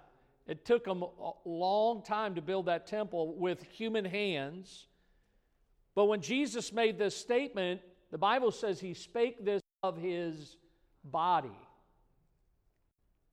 it 0.46 0.64
took 0.64 0.84
them 0.84 1.02
a 1.02 1.32
long 1.44 2.02
time 2.02 2.34
to 2.34 2.42
build 2.42 2.66
that 2.66 2.86
temple 2.86 3.34
with 3.36 3.62
human 3.62 4.04
hands. 4.04 4.86
But 5.94 6.06
when 6.06 6.20
Jesus 6.20 6.72
made 6.72 6.98
this 6.98 7.16
statement, 7.16 7.80
the 8.10 8.18
Bible 8.18 8.50
says 8.50 8.80
he 8.80 8.94
spake 8.94 9.44
this 9.44 9.62
of 9.82 9.96
his 9.96 10.56
body. 11.04 11.56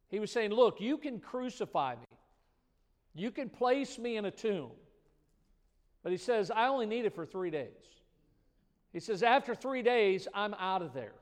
He 0.10 0.20
was 0.20 0.32
saying, 0.32 0.52
Look, 0.52 0.82
you 0.82 0.98
can 0.98 1.20
crucify 1.20 1.96
me, 1.96 2.18
you 3.14 3.32
can 3.32 3.50
place 3.50 3.98
me 3.98 4.18
in 4.18 4.26
a 4.26 4.32
tomb. 4.32 4.72
But 6.02 6.12
he 6.12 6.18
says, 6.18 6.50
I 6.50 6.68
only 6.68 6.86
need 6.86 7.06
it 7.06 7.14
for 7.14 7.26
three 7.26 7.50
days. 7.50 7.68
He 8.94 9.00
says, 9.00 9.22
After 9.22 9.54
three 9.54 9.82
days, 9.82 10.28
I'm 10.34 10.54
out 10.56 10.82
of 10.82 10.94
there. 10.94 11.14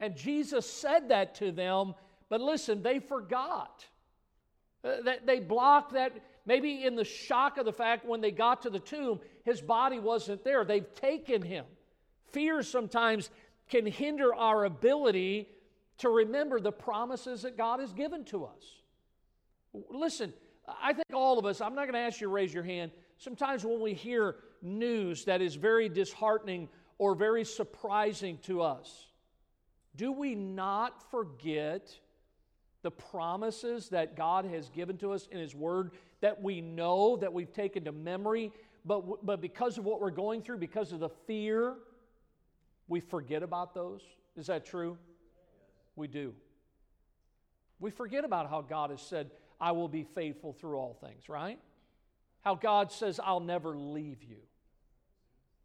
And 0.00 0.16
Jesus 0.16 0.68
said 0.68 1.10
that 1.10 1.36
to 1.36 1.52
them, 1.52 1.94
but 2.28 2.40
listen, 2.40 2.82
they 2.82 2.98
forgot. 2.98 3.86
Uh, 4.84 5.00
that 5.04 5.26
they 5.26 5.40
blocked 5.40 5.94
that, 5.94 6.12
maybe 6.44 6.84
in 6.84 6.94
the 6.94 7.04
shock 7.04 7.56
of 7.56 7.64
the 7.64 7.72
fact 7.72 8.04
when 8.04 8.20
they 8.20 8.30
got 8.30 8.62
to 8.62 8.70
the 8.70 8.78
tomb, 8.78 9.18
his 9.44 9.60
body 9.60 9.98
wasn't 9.98 10.44
there. 10.44 10.64
They've 10.64 10.94
taken 10.94 11.40
him. 11.40 11.64
Fear 12.32 12.62
sometimes 12.62 13.30
can 13.70 13.86
hinder 13.86 14.34
our 14.34 14.64
ability 14.64 15.48
to 15.98 16.08
remember 16.10 16.60
the 16.60 16.72
promises 16.72 17.42
that 17.42 17.56
God 17.56 17.80
has 17.80 17.92
given 17.92 18.24
to 18.26 18.44
us. 18.44 18.82
Listen, 19.90 20.32
I 20.82 20.92
think 20.92 21.06
all 21.14 21.38
of 21.38 21.46
us, 21.46 21.60
I'm 21.60 21.74
not 21.74 21.82
going 21.82 21.94
to 21.94 22.00
ask 22.00 22.20
you 22.20 22.26
to 22.26 22.32
raise 22.32 22.52
your 22.52 22.62
hand. 22.62 22.90
Sometimes 23.16 23.64
when 23.64 23.80
we 23.80 23.94
hear 23.94 24.36
news 24.60 25.24
that 25.24 25.40
is 25.40 25.54
very 25.54 25.88
disheartening 25.88 26.68
or 26.98 27.14
very 27.14 27.44
surprising 27.44 28.38
to 28.42 28.60
us, 28.60 29.06
do 29.96 30.12
we 30.12 30.34
not 30.34 31.10
forget 31.10 31.96
the 32.84 32.92
promises 32.92 33.88
that 33.88 34.14
God 34.14 34.44
has 34.44 34.68
given 34.68 34.96
to 34.98 35.12
us 35.12 35.26
in 35.32 35.40
His 35.40 35.54
Word 35.56 35.90
that 36.20 36.40
we 36.40 36.60
know, 36.60 37.16
that 37.16 37.32
we've 37.32 37.52
taken 37.52 37.84
to 37.84 37.92
memory, 37.92 38.52
but, 38.84 39.26
but 39.26 39.40
because 39.40 39.78
of 39.78 39.84
what 39.84 40.00
we're 40.00 40.10
going 40.10 40.42
through, 40.42 40.58
because 40.58 40.92
of 40.92 41.00
the 41.00 41.08
fear, 41.26 41.74
we 42.86 43.00
forget 43.00 43.42
about 43.42 43.74
those. 43.74 44.02
Is 44.36 44.46
that 44.46 44.64
true? 44.64 44.98
We 45.96 46.06
do. 46.06 46.34
We 47.80 47.90
forget 47.90 48.24
about 48.24 48.48
how 48.48 48.60
God 48.60 48.90
has 48.90 49.00
said, 49.00 49.30
I 49.60 49.72
will 49.72 49.88
be 49.88 50.04
faithful 50.04 50.52
through 50.52 50.76
all 50.76 50.94
things, 51.00 51.28
right? 51.28 51.58
How 52.42 52.54
God 52.54 52.92
says, 52.92 53.18
I'll 53.22 53.40
never 53.40 53.76
leave 53.76 54.22
you. 54.22 54.36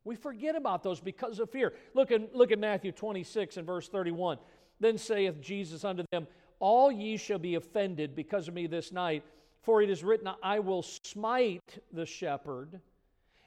We 0.05 0.15
forget 0.15 0.55
about 0.55 0.81
those 0.81 0.99
because 0.99 1.39
of 1.39 1.49
fear. 1.49 1.73
Look 1.93 2.11
at, 2.11 2.33
look 2.33 2.51
at 2.51 2.59
Matthew 2.59 2.91
26 2.91 3.57
and 3.57 3.67
verse 3.67 3.89
31. 3.89 4.37
Then 4.79 4.97
saith 4.97 5.41
Jesus 5.41 5.83
unto 5.83 6.03
them, 6.11 6.25
all 6.59 6.91
ye 6.91 7.17
shall 7.17 7.39
be 7.39 7.55
offended 7.55 8.15
because 8.15 8.47
of 8.47 8.53
me 8.53 8.67
this 8.67 8.91
night, 8.91 9.23
for 9.61 9.81
it 9.81 9.89
is 9.89 10.03
written, 10.03 10.29
I 10.43 10.59
will 10.59 10.83
smite 10.83 11.79
the 11.91 12.05
shepherd, 12.05 12.79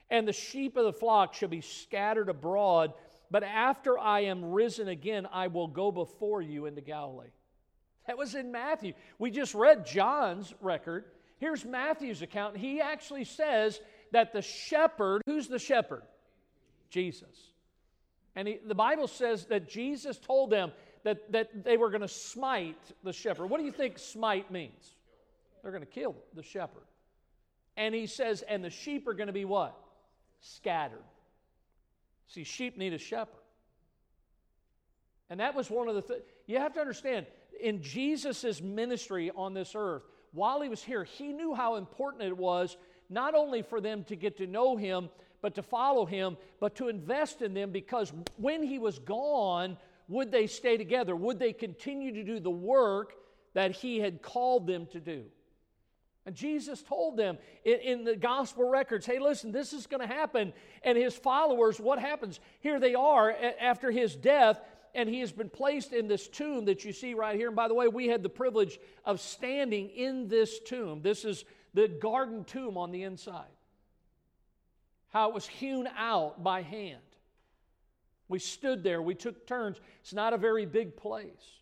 and 0.09 0.27
the 0.27 0.33
sheep 0.33 0.77
of 0.77 0.85
the 0.85 0.93
flock 0.93 1.33
shall 1.33 1.49
be 1.49 1.61
scattered 1.61 2.29
abroad. 2.29 2.93
But 3.31 3.43
after 3.43 3.97
I 3.97 4.21
am 4.21 4.51
risen 4.51 4.87
again, 4.87 5.27
I 5.31 5.47
will 5.47 5.67
go 5.67 5.91
before 5.91 6.41
you 6.41 6.67
into 6.67 6.81
Galilee. 6.81 7.31
That 8.05 8.17
was 8.17 8.35
in 8.35 8.51
Matthew. 8.51 8.93
We 9.17 9.31
just 9.31 9.55
read 9.55 9.85
John's 9.85 10.53
record. 10.61 11.05
Here's 11.39 11.65
Matthew's 11.65 12.21
account. 12.21 12.57
He 12.57 12.79
actually 12.79 13.23
says 13.23 13.79
that 14.11 14.33
the 14.33 14.41
shepherd, 14.41 15.23
who's 15.25 15.47
the 15.47 15.59
shepherd? 15.59 16.03
Jesus. 16.89 17.51
And 18.35 18.47
he, 18.47 18.59
the 18.65 18.75
Bible 18.75 19.07
says 19.07 19.45
that 19.45 19.67
Jesus 19.67 20.17
told 20.19 20.51
them, 20.51 20.71
that, 21.03 21.31
that 21.31 21.63
they 21.63 21.77
were 21.77 21.89
going 21.89 22.01
to 22.01 22.07
smite 22.07 22.77
the 23.03 23.13
shepherd. 23.13 23.47
What 23.47 23.59
do 23.59 23.65
you 23.65 23.71
think 23.71 23.99
smite 23.99 24.51
means? 24.51 24.95
They're 25.61 25.71
going 25.71 25.83
to 25.83 25.89
kill 25.89 26.15
the 26.35 26.43
shepherd. 26.43 26.83
And 27.75 27.95
he 27.95 28.07
says, 28.07 28.43
and 28.43 28.63
the 28.63 28.69
sheep 28.69 29.07
are 29.07 29.13
going 29.13 29.27
to 29.27 29.33
be 29.33 29.45
what? 29.45 29.75
Scattered. 30.41 31.03
See, 32.27 32.43
sheep 32.43 32.77
need 32.77 32.93
a 32.93 32.97
shepherd. 32.97 33.35
And 35.29 35.39
that 35.39 35.55
was 35.55 35.69
one 35.69 35.87
of 35.87 35.95
the 35.95 36.01
things. 36.01 36.21
You 36.45 36.59
have 36.59 36.73
to 36.73 36.79
understand, 36.79 37.25
in 37.59 37.81
Jesus' 37.81 38.61
ministry 38.61 39.31
on 39.35 39.53
this 39.53 39.73
earth, 39.75 40.03
while 40.31 40.61
he 40.61 40.69
was 40.69 40.83
here, 40.83 41.03
he 41.03 41.31
knew 41.31 41.53
how 41.53 41.75
important 41.75 42.23
it 42.23 42.37
was 42.37 42.77
not 43.09 43.35
only 43.35 43.61
for 43.61 43.79
them 43.79 44.03
to 44.05 44.15
get 44.15 44.37
to 44.37 44.47
know 44.47 44.75
him, 44.75 45.09
but 45.41 45.55
to 45.55 45.61
follow 45.61 46.05
him, 46.05 46.37
but 46.59 46.75
to 46.75 46.87
invest 46.87 47.41
in 47.41 47.53
them 47.53 47.71
because 47.71 48.11
when 48.37 48.63
he 48.63 48.79
was 48.79 48.99
gone, 48.99 49.77
would 50.13 50.31
they 50.31 50.47
stay 50.47 50.77
together? 50.77 51.15
Would 51.15 51.39
they 51.39 51.53
continue 51.53 52.13
to 52.13 52.23
do 52.23 52.39
the 52.39 52.51
work 52.51 53.13
that 53.53 53.71
he 53.71 53.99
had 53.99 54.21
called 54.21 54.67
them 54.67 54.85
to 54.87 54.99
do? 54.99 55.25
And 56.25 56.35
Jesus 56.35 56.81
told 56.81 57.17
them 57.17 57.37
in, 57.65 57.79
in, 57.79 58.03
the 58.05 58.15
gospel 58.15 58.69
records, 58.69 59.05
hey, 59.05 59.19
listen, 59.19 59.51
this 59.51 59.73
is 59.73 59.87
going 59.87 60.07
to 60.07 60.13
happen. 60.13 60.53
And 60.83 60.97
his 60.97 61.15
followers, 61.15 61.79
what 61.79 61.99
happens? 61.99 62.39
Here 62.61 62.79
they 62.79 62.95
are 62.95 63.35
after 63.59 63.91
his 63.91 64.15
death, 64.15 64.61
and 64.95 65.09
he 65.09 65.19
has 65.19 65.33
been 65.33 65.49
placed 65.49 65.91
in 65.91 66.07
this 66.07 66.29
tomb 66.29 66.65
that 66.65 66.85
you 66.85 66.93
see 66.93 67.13
right 67.13 67.35
here. 67.35 67.47
And 67.47 67.55
by 67.55 67.67
the 67.67 67.73
way, 67.73 67.89
we 67.89 68.07
had 68.07 68.23
the 68.23 68.29
privilege 68.29 68.79
of 69.03 69.19
standing 69.19 69.89
in 69.89 70.29
this 70.29 70.59
tomb. 70.59 71.01
This 71.01 71.25
is 71.25 71.43
the 71.73 71.89
garden 71.89 72.45
tomb 72.45 72.77
on 72.77 72.91
the 72.91 73.03
inside. 73.03 73.51
How 75.09 75.27
it 75.29 75.35
was 75.35 75.45
hewn 75.45 75.89
out 75.97 76.41
by 76.41 76.61
hand. 76.61 77.01
We 78.27 78.39
stood 78.39 78.83
there, 78.83 79.01
we 79.01 79.15
took 79.15 79.45
turns. 79.45 79.79
It's 80.01 80.13
not 80.13 80.33
a 80.33 80.37
very 80.37 80.65
big 80.65 80.95
place. 80.95 81.59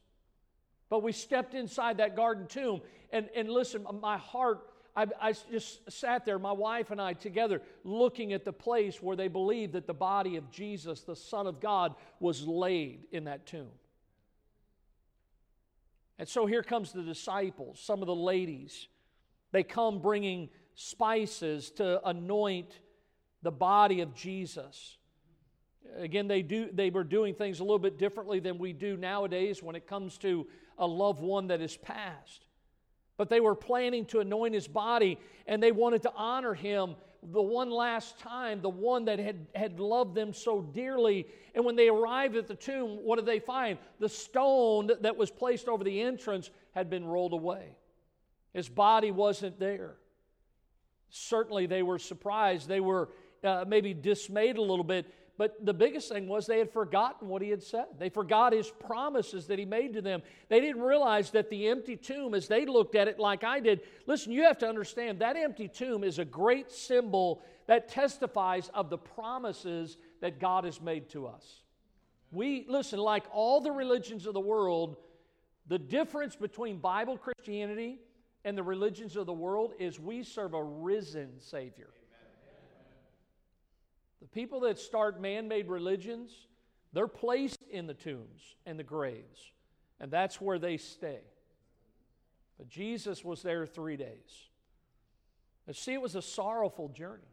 But 0.90 1.04
we 1.04 1.12
stepped 1.12 1.54
inside 1.54 1.98
that 1.98 2.16
garden 2.16 2.48
tomb 2.48 2.82
and, 3.12 3.30
and 3.36 3.50
listen, 3.50 3.86
my 4.02 4.18
heart, 4.18 4.62
I, 4.96 5.08
I 5.20 5.34
just 5.52 5.92
sat 5.92 6.26
there, 6.26 6.40
my 6.40 6.52
wife 6.52 6.92
and 6.92 7.02
I 7.02 7.14
together, 7.14 7.62
looking 7.84 8.34
at 8.34 8.46
the 8.46 8.54
place 8.54 9.02
where 9.02 9.16
they 9.16 9.28
believed 9.28 9.74
that 9.74 9.88
the 9.88 9.94
body 9.94 10.38
of 10.38 10.50
Jesus, 10.52 11.02
the 11.02 11.16
Son 11.16 11.48
of 11.48 11.60
God, 11.60 11.96
was 12.20 12.46
laid 12.48 13.06
in 13.12 13.26
that 13.26 13.46
tomb. 13.46 13.72
And 16.18 16.28
so 16.28 16.46
here 16.46 16.64
comes 16.64 16.92
the 16.92 17.02
disciples, 17.02 17.80
some 17.80 18.02
of 18.02 18.08
the 18.08 18.16
ladies. 18.16 18.88
They 19.52 19.64
come 19.64 20.00
bringing 20.00 20.50
spices 20.76 21.72
to 21.72 22.08
anoint 22.08 22.80
the 23.42 23.52
body 23.52 24.02
of 24.02 24.14
Jesus. 24.14 24.98
Again, 25.98 26.28
they, 26.28 26.42
do, 26.42 26.70
they 26.72 26.90
were 26.90 27.04
doing 27.04 27.34
things 27.34 27.60
a 27.60 27.64
little 27.64 27.80
bit 27.80 27.98
differently 27.98 28.40
than 28.40 28.58
we 28.58 28.74
do 28.74 28.98
nowadays 28.98 29.62
when 29.62 29.76
it 29.76 29.88
comes 29.88 30.18
to 30.20 30.48
a 30.78 30.88
loved 30.88 31.22
one 31.22 31.48
that 31.48 31.62
is 31.62 31.78
passed 31.78 32.46
but 33.22 33.30
they 33.30 33.40
were 33.40 33.54
planning 33.54 34.04
to 34.04 34.20
anoint 34.20 34.52
his 34.52 34.68
body 34.68 35.16
and 35.46 35.62
they 35.62 35.72
wanted 35.72 36.02
to 36.02 36.12
honor 36.16 36.56
him 36.56 36.96
the 37.22 37.40
one 37.40 37.70
last 37.70 38.18
time, 38.18 38.62
the 38.62 38.70
one 38.70 39.06
that 39.06 39.20
had, 39.20 39.46
had 39.54 39.80
loved 39.80 40.16
them 40.16 40.34
so 40.34 40.60
dearly. 40.60 41.28
And 41.54 41.64
when 41.64 41.76
they 41.76 41.88
arrived 41.88 42.36
at 42.36 42.48
the 42.48 42.56
tomb, 42.56 42.98
what 43.04 43.18
did 43.18 43.28
they 43.28 43.38
find? 43.38 43.78
The 44.00 44.10
stone 44.10 44.90
that 45.02 45.18
was 45.18 45.30
placed 45.30 45.68
over 45.68 45.84
the 45.84 46.02
entrance 46.02 46.50
had 46.72 46.90
been 46.90 47.06
rolled 47.06 47.34
away. 47.34 47.76
His 48.54 48.68
body 48.68 49.12
wasn't 49.12 49.60
there. 49.60 49.98
Certainly, 51.12 51.68
they 51.68 51.84
were 51.84 52.00
surprised. 52.00 52.68
They 52.68 52.80
were 52.80 53.10
uh, 53.44 53.66
maybe 53.68 53.94
dismayed 53.94 54.58
a 54.58 54.62
little 54.62 54.84
bit 54.84 55.14
but 55.42 55.66
the 55.66 55.74
biggest 55.74 56.08
thing 56.08 56.28
was 56.28 56.46
they 56.46 56.60
had 56.60 56.72
forgotten 56.72 57.28
what 57.28 57.42
he 57.42 57.50
had 57.50 57.64
said. 57.64 57.86
They 57.98 58.10
forgot 58.10 58.54
his 58.54 58.70
promises 58.70 59.48
that 59.48 59.58
he 59.58 59.66
made 59.66 59.94
to 59.94 60.02
them. 60.04 60.22
They 60.50 60.62
didn't 60.62 60.84
realize 60.84 61.32
that 61.32 61.50
the 61.50 61.68
empty 61.68 61.96
tomb, 61.96 62.36
as 62.36 62.48
they 62.48 62.68
looked 62.68 62.94
at 62.94 63.08
it 63.08 63.18
like 63.18 63.44
I 63.44 63.60
did, 63.60 63.82
listen, 64.06 64.32
you 64.32 64.44
have 64.44 64.60
to 64.60 64.70
understand 64.70 65.18
that 65.18 65.36
empty 65.36 65.68
tomb 65.68 66.04
is 66.04 66.20
a 66.20 66.26
great 66.26 66.72
symbol 66.72 67.42
that 67.66 67.90
testifies 67.90 68.70
of 68.76 68.92
the 68.92 69.00
promises 69.00 69.98
that 70.20 70.40
God 70.40 70.64
has 70.64 70.80
made 70.80 71.10
to 71.10 71.26
us. 71.26 71.64
We, 72.32 72.68
listen, 72.70 73.00
like 73.00 73.24
all 73.34 73.62
the 73.62 73.72
religions 73.72 74.28
of 74.28 74.36
the 74.36 74.40
world, 74.40 74.98
the 75.66 75.80
difference 75.80 76.36
between 76.36 76.78
Bible 76.78 77.18
Christianity 77.18 77.98
and 78.46 78.56
the 78.56 78.62
religions 78.62 79.16
of 79.16 79.26
the 79.26 79.34
world 79.34 79.74
is 79.80 80.00
we 80.00 80.22
serve 80.22 80.54
a 80.54 80.64
risen 80.64 81.40
Savior. 81.40 81.90
The 84.22 84.28
people 84.28 84.62
that 84.62 84.78
start 84.78 85.20
man 85.20 85.48
made 85.48 85.68
religions, 85.68 86.32
they're 86.94 87.08
placed 87.08 87.64
in 87.70 87.88
the 87.88 87.94
tombs 87.94 88.56
and 88.66 88.78
the 88.78 88.84
graves, 88.84 89.52
and 90.00 90.12
that's 90.12 90.40
where 90.40 90.60
they 90.60 90.78
stay. 90.78 91.22
But 92.58 92.70
Jesus 92.70 93.26
was 93.26 93.42
there 93.42 93.66
three 93.66 93.98
days. 93.98 94.50
And 95.68 95.76
see, 95.76 95.94
it 95.94 96.02
was 96.02 96.16
a 96.16 96.22
sorrowful 96.22 96.90
journey. 96.90 97.24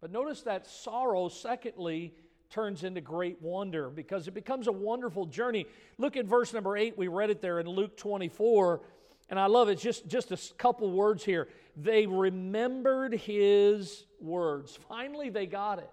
But 0.00 0.10
notice 0.10 0.42
that 0.42 0.66
sorrow, 0.66 1.28
secondly, 1.28 2.14
turns 2.48 2.82
into 2.82 3.00
great 3.00 3.40
wonder 3.40 3.90
because 3.90 4.26
it 4.26 4.32
becomes 4.32 4.66
a 4.66 4.72
wonderful 4.72 5.26
journey. 5.26 5.66
Look 5.98 6.16
at 6.16 6.26
verse 6.26 6.52
number 6.52 6.76
eight. 6.76 6.98
We 6.98 7.08
read 7.08 7.30
it 7.30 7.40
there 7.40 7.60
in 7.60 7.68
Luke 7.68 7.96
24. 7.96 8.80
And 9.28 9.38
I 9.38 9.46
love 9.46 9.68
it. 9.68 9.78
Just, 9.78 10.08
just 10.08 10.32
a 10.32 10.54
couple 10.54 10.90
words 10.90 11.24
here. 11.24 11.48
They 11.76 12.06
remembered 12.06 13.14
his 13.14 14.04
words. 14.20 14.76
Finally, 14.88 15.30
they 15.30 15.46
got 15.46 15.78
it. 15.78 15.90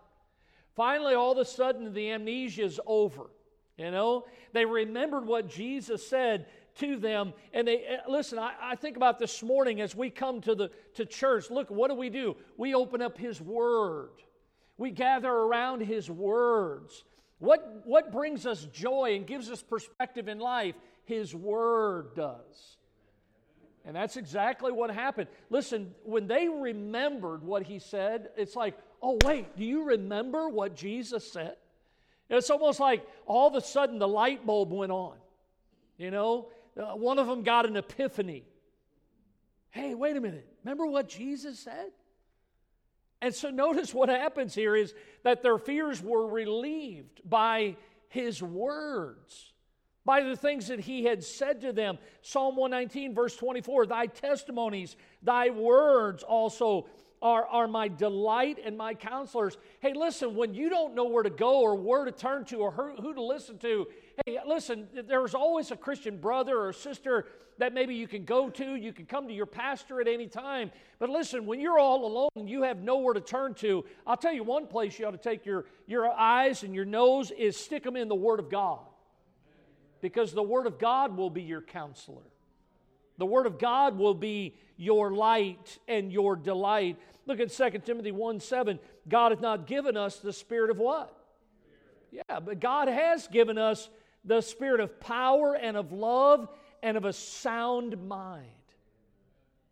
Finally, 0.77 1.15
all 1.15 1.31
of 1.31 1.39
a 1.39 1.43
sudden, 1.45 1.91
the 1.91 2.11
amnesia 2.11 2.63
is 2.63 2.79
over. 2.85 3.31
You 3.77 3.89
know, 3.89 4.25
they 4.53 4.63
remembered 4.63 5.25
what 5.25 5.49
Jesus 5.49 6.07
said 6.07 6.45
to 6.75 6.97
them. 6.97 7.33
And 7.51 7.67
they 7.67 7.83
eh, 7.83 7.97
listen, 8.07 8.37
I, 8.37 8.53
I, 8.61 8.75
think 8.75 8.95
about 8.95 9.17
this 9.17 9.41
morning 9.41 9.81
as 9.81 9.95
we 9.95 10.11
come 10.11 10.39
to 10.41 10.53
the 10.53 10.69
to 10.93 11.05
church. 11.05 11.49
Look, 11.49 11.71
what 11.71 11.89
do 11.89 11.95
we 11.95 12.11
do? 12.11 12.35
We 12.57 12.75
open 12.75 13.01
up 13.01 13.17
his 13.17 13.41
word. 13.41 14.11
We 14.77 14.91
gather 14.91 15.31
around 15.31 15.81
his 15.81 16.11
words. 16.11 17.03
What 17.39 17.81
what 17.83 18.11
brings 18.11 18.45
us 18.45 18.67
joy 18.71 19.15
and 19.15 19.25
gives 19.25 19.49
us 19.49 19.63
perspective 19.63 20.27
in 20.27 20.37
life? 20.37 20.75
His 21.05 21.33
word 21.33 22.15
does. 22.15 22.76
And 23.87 23.95
that's 23.95 24.17
exactly 24.17 24.73
what 24.73 24.91
happened. 24.91 25.29
Listen, 25.49 25.95
when 26.03 26.27
they 26.27 26.49
remembered 26.49 27.41
what 27.41 27.63
he 27.63 27.79
said, 27.79 28.29
it's 28.35 28.53
like, 28.53 28.77
oh, 29.01 29.17
wait, 29.23 29.55
do 29.55 29.63
you 29.63 29.85
remember 29.85 30.49
what 30.49 30.75
Jesus 30.75 31.31
said? 31.31 31.55
It's 32.29 32.49
almost 32.49 32.81
like 32.81 33.07
all 33.25 33.47
of 33.47 33.55
a 33.55 33.61
sudden 33.61 33.97
the 33.97 34.07
light 34.07 34.45
bulb 34.45 34.73
went 34.73 34.91
on. 34.91 35.15
You 35.97 36.11
know, 36.11 36.49
uh, 36.77 36.95
one 36.95 37.17
of 37.17 37.27
them 37.27 37.43
got 37.43 37.65
an 37.65 37.77
epiphany. 37.77 38.43
Hey, 39.69 39.95
wait 39.95 40.17
a 40.17 40.21
minute. 40.21 40.45
Remember 40.65 40.85
what 40.85 41.07
Jesus 41.07 41.57
said? 41.57 41.91
And 43.21 43.33
so 43.33 43.49
notice 43.49 43.93
what 43.93 44.09
happens 44.09 44.53
here 44.53 44.75
is 44.75 44.93
that 45.23 45.41
their 45.41 45.57
fears 45.57 46.01
were 46.01 46.27
relieved 46.27 47.21
by 47.23 47.77
his 48.09 48.43
words, 48.43 49.53
by 50.07 50.23
the 50.23 50.37
things 50.37 50.67
that 50.69 50.79
he 50.79 51.03
had 51.03 51.21
said 51.21 51.59
to 51.59 51.73
them. 51.73 51.97
Psalm 52.21 52.55
119, 52.55 53.13
verse 53.13 53.35
24 53.35 53.87
Thy 53.87 54.05
testimonies, 54.07 54.95
thy 55.21 55.49
words 55.49 56.23
also 56.23 56.87
are, 57.21 57.45
are 57.45 57.67
my 57.67 57.89
delight 57.89 58.57
and 58.63 58.77
my 58.77 58.93
counselors. 58.93 59.57
Hey, 59.81 59.93
listen, 59.93 60.33
when 60.33 60.53
you 60.53 60.69
don't 60.69 60.95
know 60.95 61.05
where 61.05 61.23
to 61.23 61.29
go 61.29 61.59
or 61.59 61.75
where 61.75 62.05
to 62.05 62.11
turn 62.13 62.45
to 62.45 62.57
or 62.57 62.71
who, 62.71 63.13
to 63.13 63.21
listen 63.21 63.57
to, 63.59 63.87
hey, 64.25 64.39
listen, 64.47 64.87
there's 65.07 65.35
always 65.35 65.71
a 65.71 65.75
Christian 65.75 66.17
brother 66.17 66.57
or 66.57 66.71
sister 66.71 67.25
that 67.57 67.73
maybe 67.73 67.93
you 67.95 68.07
can 68.07 68.23
go 68.23 68.49
to. 68.49 68.75
You 68.75 68.93
can 68.93 69.07
come 69.07 69.27
to 69.27 69.33
your 69.33 69.45
pastor 69.45 69.99
at 69.99 70.07
any 70.07 70.27
time. 70.27 70.71
But 70.99 71.09
listen, 71.09 71.45
when 71.45 71.59
you're 71.59 71.79
all 71.79 72.05
alone 72.05 72.29
and 72.37 72.49
you 72.49 72.63
have 72.63 72.77
nowhere 72.77 73.13
to 73.13 73.19
turn 73.19 73.55
to, 73.55 73.83
I'll 74.05 74.15
tell 74.15 74.33
you 74.33 74.43
one 74.43 74.67
place 74.67 74.97
you 74.97 75.05
ought 75.05 75.11
to 75.11 75.17
take 75.17 75.45
your, 75.45 75.65
your 75.85 76.09
eyes 76.09 76.63
and 76.63 76.73
your 76.73 76.85
nose 76.85 77.31
is 77.31 77.57
stick 77.57 77.83
them 77.83 77.97
in 77.97 78.07
the 78.07 78.15
Word 78.15 78.39
of 78.39 78.49
God. 78.49 78.79
Because 80.09 80.33
the 80.33 80.43
Word 80.43 80.67
of 80.67 80.79
God 80.79 81.17
will 81.17 81.29
be 81.29 81.41
your 81.41 81.61
counselor. 81.61 82.23
The 83.17 83.25
Word 83.25 83.45
of 83.45 83.59
God 83.59 83.97
will 83.97 84.13
be 84.13 84.55
your 84.77 85.11
light 85.11 85.79
and 85.87 86.11
your 86.13 86.35
delight. 86.35 86.97
Look 87.25 87.39
at 87.39 87.51
2 87.51 87.79
Timothy 87.79 88.11
1 88.11 88.39
7. 88.39 88.79
God 89.09 89.31
hath 89.31 89.41
not 89.41 89.67
given 89.67 89.97
us 89.97 90.19
the 90.19 90.31
spirit 90.31 90.69
of 90.69 90.77
what? 90.77 91.13
Yeah, 92.11 92.39
but 92.39 92.59
God 92.61 92.87
has 92.87 93.27
given 93.27 93.57
us 93.57 93.89
the 94.23 94.41
spirit 94.41 94.79
of 94.79 94.99
power 94.99 95.55
and 95.55 95.75
of 95.75 95.91
love 95.91 96.47
and 96.81 96.95
of 96.95 97.05
a 97.05 97.13
sound 97.13 98.07
mind. 98.07 98.45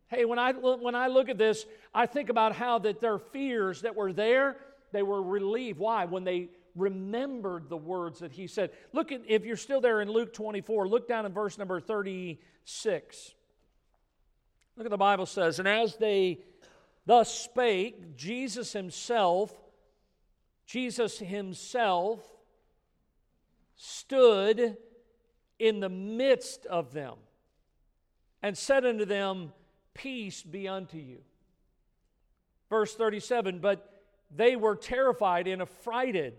Hey, 0.07 0.25
when 0.25 0.37
I, 0.37 0.51
when 0.51 0.95
I 0.95 1.07
look 1.07 1.29
at 1.29 1.37
this, 1.37 1.65
I 1.93 2.05
think 2.05 2.29
about 2.29 2.55
how 2.55 2.79
that 2.79 2.99
their 2.99 3.19
fears 3.19 3.81
that 3.81 3.95
were 3.95 4.11
there, 4.11 4.57
they 4.91 5.01
were 5.01 5.21
relieved. 5.21 5.79
Why? 5.79 6.05
When 6.05 6.23
they 6.23 6.49
remembered 6.75 7.69
the 7.69 7.77
words 7.77 8.19
that 8.19 8.31
he 8.31 8.47
said. 8.47 8.71
Look 8.93 9.11
at, 9.11 9.21
if 9.27 9.45
you're 9.45 9.57
still 9.57 9.81
there 9.81 10.01
in 10.01 10.09
Luke 10.09 10.33
24, 10.33 10.87
look 10.87 11.07
down 11.07 11.25
in 11.25 11.33
verse 11.33 11.57
number 11.57 11.79
36. 11.79 13.33
Look 14.75 14.85
at 14.85 14.91
the 14.91 14.97
Bible 14.97 15.25
says, 15.25 15.59
and 15.59 15.67
as 15.67 15.95
they 15.95 16.39
thus 17.05 17.33
spake, 17.33 18.17
Jesus 18.17 18.73
himself, 18.73 19.53
Jesus 20.65 21.17
himself 21.17 22.21
stood 23.77 24.77
in 25.59 25.79
the 25.79 25.89
midst 25.89 26.65
of 26.65 26.91
them 26.91 27.15
and 28.41 28.57
said 28.57 28.85
unto 28.85 29.05
them, 29.05 29.53
Peace 29.93 30.43
be 30.43 30.67
unto 30.67 30.97
you. 30.97 31.19
Verse 32.69 32.93
37 32.95 33.59
But 33.59 33.89
they 34.35 34.57
were 34.57 34.75
terrified 34.75 35.47
and 35.47 35.61
affrighted 35.61 36.33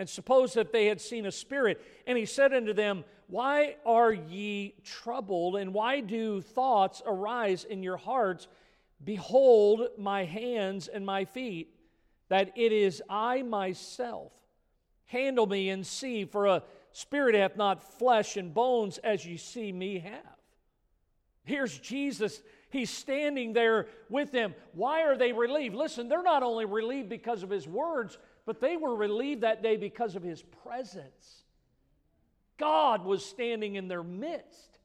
and 0.00 0.08
suppose 0.08 0.54
that 0.54 0.72
they 0.72 0.86
had 0.86 0.98
seen 0.98 1.26
a 1.26 1.30
spirit. 1.30 1.78
And 2.06 2.16
he 2.16 2.24
said 2.24 2.54
unto 2.54 2.72
them, 2.72 3.04
Why 3.26 3.76
are 3.84 4.10
ye 4.10 4.72
troubled, 4.82 5.56
and 5.56 5.74
why 5.74 6.00
do 6.00 6.40
thoughts 6.40 7.02
arise 7.04 7.64
in 7.64 7.82
your 7.82 7.98
hearts? 7.98 8.48
Behold 9.04 9.88
my 9.98 10.24
hands 10.24 10.88
and 10.88 11.04
my 11.04 11.26
feet, 11.26 11.74
that 12.30 12.50
it 12.56 12.72
is 12.72 13.02
I 13.10 13.42
myself. 13.42 14.32
Handle 15.04 15.46
me 15.46 15.68
and 15.68 15.86
see, 15.86 16.24
for 16.24 16.46
a 16.46 16.62
spirit 16.92 17.34
hath 17.34 17.58
not 17.58 17.98
flesh 17.98 18.38
and 18.38 18.54
bones 18.54 18.96
as 19.04 19.26
you 19.26 19.36
see 19.36 19.70
me 19.70 19.98
have. 19.98 20.38
Here's 21.44 21.78
Jesus. 21.78 22.40
He's 22.70 22.88
standing 22.88 23.52
there 23.52 23.88
with 24.08 24.32
them. 24.32 24.54
Why 24.72 25.02
are 25.02 25.18
they 25.18 25.32
relieved? 25.32 25.74
Listen, 25.74 26.08
they're 26.08 26.22
not 26.22 26.42
only 26.42 26.64
relieved 26.64 27.10
because 27.10 27.42
of 27.42 27.50
his 27.50 27.68
words, 27.68 28.16
but 28.50 28.60
they 28.60 28.76
were 28.76 28.96
relieved 28.96 29.42
that 29.42 29.62
day 29.62 29.76
because 29.76 30.16
of 30.16 30.24
his 30.24 30.42
presence. 30.42 31.44
God 32.58 33.04
was 33.04 33.24
standing 33.24 33.76
in 33.76 33.86
their 33.86 34.02
midst. 34.02 34.80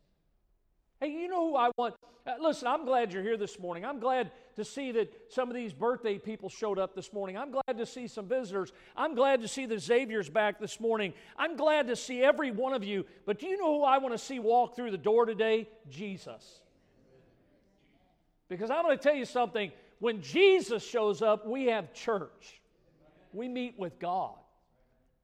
Hey, 1.00 1.08
you 1.08 1.28
know 1.28 1.50
who 1.50 1.56
I 1.56 1.72
want? 1.76 1.96
Uh, 2.28 2.34
listen, 2.40 2.68
I'm 2.68 2.86
glad 2.86 3.12
you're 3.12 3.24
here 3.24 3.38
this 3.38 3.58
morning. 3.58 3.84
I'm 3.84 4.00
glad 4.00 4.30
to 4.58 4.64
see 4.64 4.92
that 4.92 5.12
some 5.30 5.50
of 5.50 5.56
these 5.56 5.74
birthday 5.74 6.20
people 6.20 6.48
showed 6.48 6.78
up 6.78 6.94
this 6.94 7.12
morning. 7.12 7.40
I'm 7.40 7.50
glad 7.50 7.80
to 7.80 7.88
see 7.88 8.08
some 8.08 8.28
visitors. 8.28 8.72
I'm 8.96 9.16
glad 9.16 9.42
to 9.42 9.48
see 9.48 9.66
the 9.66 9.80
Xavier's 9.80 10.30
back 10.30 10.60
this 10.60 10.80
morning. 10.80 11.16
I'm 11.36 11.56
glad 11.56 11.88
to 11.88 11.96
see 11.96 12.22
every 12.22 12.52
one 12.52 12.74
of 12.74 12.84
you. 12.84 13.04
But 13.26 13.40
do 13.40 13.48
you 13.48 13.58
know 13.58 13.80
who 13.80 13.84
I 13.84 13.98
want 13.98 14.14
to 14.14 14.20
see 14.20 14.38
walk 14.38 14.76
through 14.76 14.92
the 14.92 14.98
door 15.00 15.26
today? 15.26 15.68
Jesus. 15.90 16.60
Because 18.48 18.70
I'm 18.70 18.84
going 18.84 18.96
to 18.96 19.04
tell 19.04 19.16
you 19.16 19.26
something. 19.26 19.72
When 19.98 20.22
Jesus 20.22 20.86
shows 20.86 21.24
up, 21.24 21.48
we 21.48 21.66
have 21.66 21.94
church, 21.94 22.62
we 23.36 23.48
meet 23.48 23.78
with 23.78 24.00
God. 24.00 24.36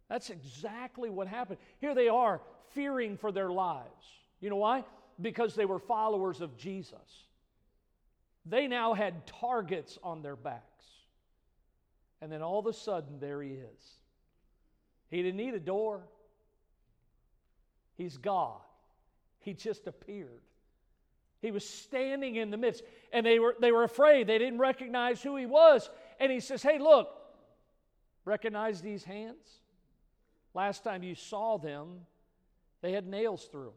That's 0.10 0.30
exactly 0.30 1.10
what 1.10 1.28
happened. 1.28 1.60
Here 1.80 1.96
they 1.96 2.10
are, 2.10 2.42
fearing 2.74 3.18
for 3.18 3.32
their 3.32 3.50
lives. 3.50 4.06
You 4.42 4.50
know 4.50 4.58
why? 4.58 4.84
because 5.22 5.56
they 5.56 5.66
were 5.66 5.80
followers 5.80 6.42
of 6.42 6.58
Jesus. 6.58 7.26
They 8.46 8.68
now 8.68 8.94
had 8.94 9.26
targets 9.28 9.98
on 10.04 10.22
their 10.22 10.36
backs. 10.36 10.64
And 12.22 12.32
then 12.32 12.42
all 12.42 12.60
of 12.60 12.68
a 12.68 12.74
sudden, 12.74 13.20
there 13.20 13.42
he 13.42 13.52
is. 13.52 13.84
He 15.10 15.18
didn't 15.18 15.38
need 15.38 15.54
a 15.54 15.60
door, 15.60 16.02
he's 17.98 18.18
God. 18.18 18.60
He 19.40 19.54
just 19.54 19.88
appeared. 19.88 20.42
He 21.42 21.50
was 21.50 21.68
standing 21.68 22.36
in 22.36 22.52
the 22.52 22.58
midst, 22.58 22.84
and 23.12 23.26
they 23.26 23.40
were, 23.40 23.56
they 23.60 23.72
were 23.72 23.84
afraid. 23.84 24.28
They 24.28 24.38
didn't 24.38 24.60
recognize 24.60 25.24
who 25.24 25.36
he 25.36 25.48
was. 25.48 25.90
And 26.20 26.32
he 26.32 26.40
says, 26.40 26.62
Hey, 26.62 26.78
look, 26.78 27.10
recognize 28.26 28.82
these 28.82 29.04
hands? 29.04 29.62
Last 30.54 30.84
time 30.84 31.04
you 31.04 31.16
saw 31.16 31.58
them, 31.58 32.02
they 32.82 32.92
had 32.92 33.08
nails 33.08 33.46
through 33.52 33.66
them. 33.66 33.74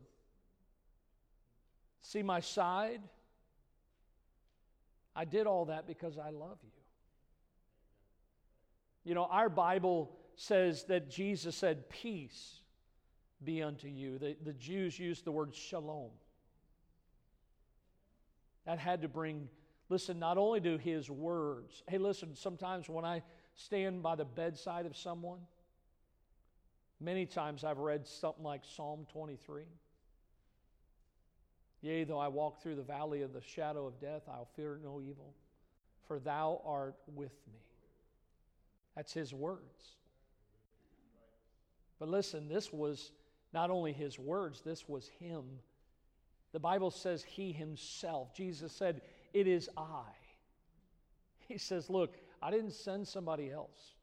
See 2.03 2.23
my 2.23 2.41
side? 2.41 3.01
I 5.17 5.25
did 5.25 5.47
all 5.47 5.67
that 5.67 5.87
because 5.87 6.19
I 6.19 6.31
love 6.31 6.59
you. 6.63 6.71
You 9.05 9.15
know, 9.15 9.25
our 9.31 9.49
Bible 9.49 10.11
says 10.37 10.85
that 10.85 11.11
Jesus 11.11 11.55
said, 11.55 11.89
Peace 11.89 12.61
be 13.45 13.63
unto 13.63 13.89
you. 13.89 14.19
The, 14.19 14.37
the 14.43 14.55
Jews 14.55 14.99
used 14.99 15.25
the 15.25 15.33
word 15.33 15.55
shalom. 15.55 16.11
That 18.67 18.79
had 18.79 19.03
to 19.03 19.09
bring, 19.09 19.49
listen, 19.89 20.19
not 20.19 20.39
only 20.39 20.61
to 20.63 20.79
his 20.79 21.11
words. 21.11 21.83
Hey, 21.87 21.99
listen, 21.99 22.35
sometimes 22.35 22.89
when 22.89 23.05
I 23.05 23.23
stand 23.55 24.03
by 24.03 24.17
the 24.17 24.25
bedside 24.25 24.87
of 24.87 24.97
someone, 24.97 25.41
many 27.01 27.27
times 27.27 27.65
I've 27.65 27.79
read 27.79 28.07
something 28.07 28.45
like 28.45 28.63
Psalm 28.65 29.07
23. 29.13 29.63
Yea, 31.83 32.05
though 32.05 32.19
I 32.19 32.29
walk 32.29 32.63
through 32.63 32.77
the 32.77 32.83
valley 32.83 33.23
of 33.23 33.33
the 33.33 33.43
shadow 33.43 33.87
of 33.87 34.01
death, 34.01 34.23
I'll 34.27 34.49
fear 34.57 34.81
no 34.83 35.01
evil, 35.03 35.35
for 36.09 36.19
thou 36.19 36.63
art 36.65 36.97
with 37.15 37.35
me. 37.53 37.61
That's 38.97 39.13
his 39.13 39.35
words. 39.35 39.97
But 41.99 42.09
listen, 42.09 42.49
this 42.49 42.73
was 42.73 43.13
not 43.53 43.71
only 43.71 43.93
his 43.93 44.19
words, 44.19 44.63
this 44.63 44.89
was 44.89 45.09
him. 45.21 45.45
The 46.53 46.61
Bible 46.61 46.91
says 46.91 47.23
he 47.23 47.53
himself. 47.53 48.35
Jesus 48.35 48.73
said, 48.73 49.03
It 49.33 49.47
is 49.47 49.69
I. 49.77 50.05
He 51.49 51.59
says, 51.59 51.91
Look, 51.91 52.17
I 52.45 52.51
didn't 52.51 52.73
send 52.73 53.09
somebody 53.09 53.51
else. 53.51 53.95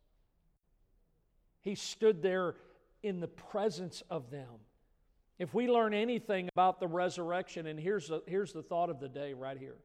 He 1.61 1.75
stood 1.75 2.23
there 2.23 2.55
in 3.03 3.19
the 3.19 3.27
presence 3.27 4.01
of 4.09 4.31
them. 4.31 4.49
If 5.37 5.53
we 5.53 5.67
learn 5.67 5.93
anything 5.93 6.49
about 6.51 6.79
the 6.79 6.87
resurrection, 6.87 7.67
and 7.67 7.79
here's 7.79 8.07
the, 8.07 8.23
here's 8.25 8.51
the 8.51 8.63
thought 8.63 8.89
of 8.89 8.99
the 8.99 9.07
day 9.07 9.33
right 9.33 9.59
here 9.59 9.77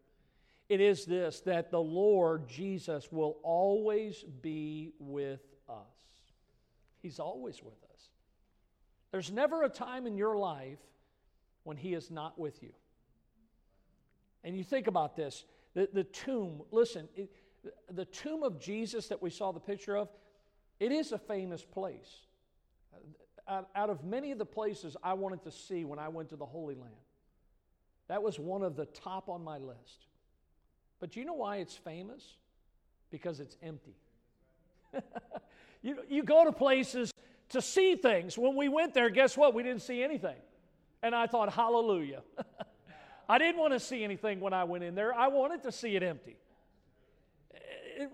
it 0.71 0.81
is 0.81 1.05
this 1.05 1.43
that 1.43 1.71
the 1.71 1.81
Lord 1.81 2.49
Jesus 2.49 3.13
will 3.13 3.37
always 3.43 4.25
be 4.41 4.93
with 4.99 5.43
us. 5.69 5.77
He's 7.03 7.21
always 7.21 7.63
with 7.63 7.79
us. 7.93 8.09
There's 9.13 9.31
never 9.31 9.65
a 9.65 9.69
time 9.69 10.07
in 10.07 10.17
your 10.17 10.37
life 10.37 10.81
when 11.65 11.77
He 11.77 11.93
is 11.93 12.11
not 12.11 12.39
with 12.39 12.63
you. 12.63 12.73
And 14.43 14.57
you 14.57 14.65
think 14.65 14.87
about 14.87 15.15
this 15.15 15.45
the, 15.75 15.91
the 15.93 16.05
tomb, 16.05 16.63
listen, 16.71 17.07
it, 17.15 17.31
the 17.91 18.05
tomb 18.05 18.43
of 18.43 18.61
Jesus 18.61 19.09
that 19.09 19.23
we 19.23 19.31
saw 19.31 19.53
the 19.53 19.61
picture 19.61 19.97
of, 19.97 20.09
it 20.79 20.93
is 20.93 21.13
a 21.13 21.19
famous 21.19 21.65
place 21.65 22.21
uh, 22.93 23.53
out, 23.53 23.69
out 23.75 23.91
of 23.91 24.05
many 24.05 24.33
of 24.33 24.39
the 24.39 24.47
places 24.47 24.97
I 25.03 25.15
wanted 25.15 25.43
to 25.45 25.51
see 25.51 25.85
when 25.85 25.99
I 25.99 26.09
went 26.09 26.31
to 26.31 26.37
the 26.37 26.47
Holy 26.47 26.75
Land. 26.75 26.93
That 28.09 28.23
was 28.23 28.39
one 28.39 28.63
of 28.63 28.77
the 28.77 28.87
top 28.87 29.29
on 29.29 29.43
my 29.43 29.59
list. 29.59 30.07
But 31.01 31.17
you 31.17 31.25
know 31.25 31.35
why 31.35 31.57
it's 31.57 31.75
famous? 31.75 32.23
Because 33.11 33.41
it's 33.41 33.57
empty. 33.63 33.97
you, 35.83 35.99
you 36.09 36.23
go 36.23 36.45
to 36.45 36.53
places 36.53 37.11
to 37.51 37.61
see 37.61 37.97
things. 37.97 38.39
When 38.39 38.57
we 38.57 38.69
went 38.69 38.95
there, 38.95 39.11
guess 39.11 39.37
what? 39.37 39.55
We 39.55 39.63
didn't 39.63 39.83
see 39.83 40.03
anything. 40.03 40.37
And 41.03 41.15
I 41.15 41.27
thought, 41.27 41.53
hallelujah. 41.53 42.23
I 43.29 43.39
didn't 43.39 43.59
want 43.59 43.73
to 43.73 43.81
see 43.81 44.05
anything 44.05 44.41
when 44.41 44.53
I 44.53 44.65
went 44.65 44.85
in 44.85 44.95
there, 44.95 45.13
I 45.13 45.29
wanted 45.29 45.63
to 45.65 45.73
see 45.73 45.97
it 45.97 46.03
empty 46.03 46.37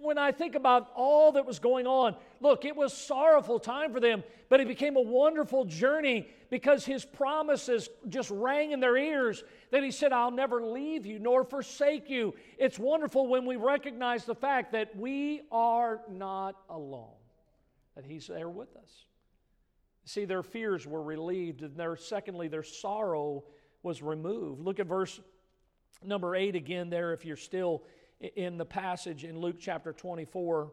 when 0.01 0.18
I 0.18 0.33
think 0.33 0.55
about 0.55 0.90
all 0.95 1.33
that 1.33 1.47
was 1.47 1.59
going 1.59 1.87
on, 1.87 2.14
look, 2.40 2.64
it 2.64 2.77
was 2.77 2.92
sorrowful 2.92 3.59
time 3.59 3.92
for 3.92 4.01
them, 4.01 4.23
but 4.49 4.61
it 4.61 4.68
became 4.68 4.97
a 4.97 5.01
wonderful 5.01 5.64
journey 5.64 6.29
because 6.51 6.85
his 6.85 7.05
promises 7.05 7.88
just 8.09 8.31
rang 8.31 8.73
in 8.73 8.81
their 8.81 8.97
ears 8.97 9.42
that 9.71 9.83
he 9.83 9.90
said, 9.90 10.12
I'll 10.12 10.31
never 10.31 10.62
leave 10.62 11.07
you 11.07 11.18
nor 11.18 11.45
forsake 11.45 12.11
you. 12.11 12.35
It's 12.59 12.79
wonderful 12.79 13.27
when 13.27 13.47
we 13.47 13.57
recognize 13.57 14.25
the 14.25 14.35
fact 14.35 14.73
that 14.73 14.97
we 14.97 15.42
are 15.51 16.01
not 16.11 16.57
alone, 16.68 17.16
that 17.95 18.05
he's 18.05 18.27
there 18.27 18.49
with 18.49 18.77
us. 18.77 19.07
See, 20.05 20.25
their 20.25 20.42
fears 20.42 20.87
were 20.87 21.03
relieved, 21.03 21.62
and 21.62 21.77
their 21.77 21.97
secondly, 21.97 22.49
their 22.49 22.64
sorrow 22.64 23.45
was 23.83 24.03
removed. 24.03 24.61
Look 24.61 24.81
at 24.81 24.87
verse 24.87 25.21
number 26.05 26.35
eight 26.35 26.57
again 26.57 26.90
there 26.90 27.12
if 27.12 27.25
you're 27.25 27.37
still 27.37 27.83
in 28.37 28.56
the 28.56 28.64
passage 28.64 29.24
in 29.24 29.38
Luke 29.38 29.56
chapter 29.58 29.92
24. 29.92 30.70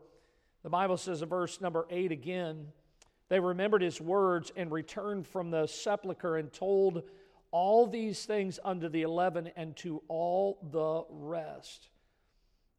The 0.63 0.69
Bible 0.69 0.97
says 0.97 1.21
in 1.21 1.29
verse 1.29 1.59
number 1.61 1.85
8 1.89 2.11
again, 2.11 2.67
they 3.29 3.39
remembered 3.39 3.81
his 3.81 4.01
words 4.01 4.51
and 4.55 4.71
returned 4.71 5.27
from 5.27 5.51
the 5.51 5.67
sepulchre 5.67 6.37
and 6.37 6.51
told 6.51 7.03
all 7.51 7.87
these 7.87 8.25
things 8.25 8.59
unto 8.63 8.89
the 8.89 9.03
eleven 9.03 9.51
and 9.55 9.75
to 9.77 10.01
all 10.07 10.59
the 10.71 11.03
rest. 11.09 11.89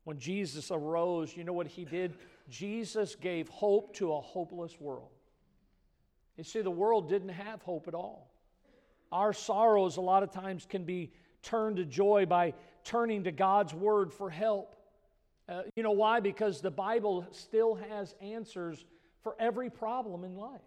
When 0.04 0.18
Jesus 0.18 0.70
arose, 0.70 1.37
you 1.37 1.44
know 1.44 1.52
what 1.52 1.68
he 1.68 1.85
did? 1.85 2.14
Jesus 2.48 3.14
gave 3.14 3.48
hope 3.48 3.94
to 3.96 4.12
a 4.12 4.20
hopeless 4.20 4.80
world. 4.80 5.11
You 6.37 6.44
see, 6.44 6.62
the 6.62 6.70
world 6.70 7.09
didn't 7.09 7.30
have 7.30 7.62
hope 7.62 7.87
at 7.87 7.94
all. 7.94 8.30
Our 9.12 9.33
sorrows, 9.33 9.98
a 9.98 10.00
lot 10.00 10.22
of 10.22 10.30
times, 10.30 10.66
can 10.68 10.85
be 10.85 11.12
turned 11.42 11.76
to 11.76 11.85
joy 11.85 12.26
by 12.26 12.54
turning 12.85 13.25
to 13.25 13.33
God's 13.33 13.75
Word 13.75 14.12
for 14.12 14.31
help. 14.31 14.77
Uh, 15.49 15.62
you 15.75 15.83
know 15.83 15.90
why? 15.90 16.21
Because 16.21 16.61
the 16.61 16.71
Bible 16.71 17.27
still 17.33 17.75
has 17.75 18.14
answers 18.21 18.85
for 19.23 19.35
every 19.38 19.71
problem 19.71 20.25
in 20.25 20.37
life. 20.37 20.61